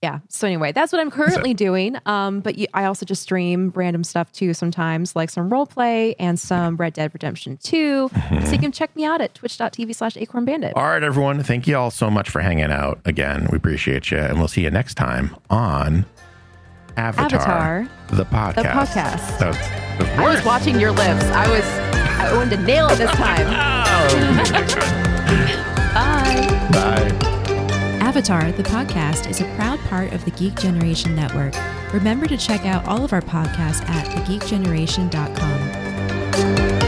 [0.04, 0.20] Yeah.
[0.28, 1.95] So anyway, that's what I'm currently doing.
[2.06, 6.14] Um, but you, I also just stream random stuff too sometimes, like some role play
[6.20, 8.10] and some Red Dead Redemption 2.
[8.43, 10.74] So you can check me out at twitch.tv slash acorn bandit.
[10.76, 11.41] All right, everyone.
[11.41, 13.47] Thank you all so much for hanging out again.
[13.49, 14.18] We appreciate you.
[14.18, 16.06] And we'll see you next time on
[16.97, 18.56] Avatar, Avatar, the podcast.
[18.56, 19.39] the podcast.
[19.39, 19.54] So,
[20.04, 21.24] the I was watching your lips.
[21.28, 21.64] I was,
[22.20, 23.47] I wanted to nail it this time.
[25.93, 26.70] Bye.
[26.74, 27.30] Bye.
[28.16, 31.55] Avatar, the podcast, is a proud part of the Geek Generation Network.
[31.91, 36.82] Remember to check out all of our podcasts at thegeekgeneration.com.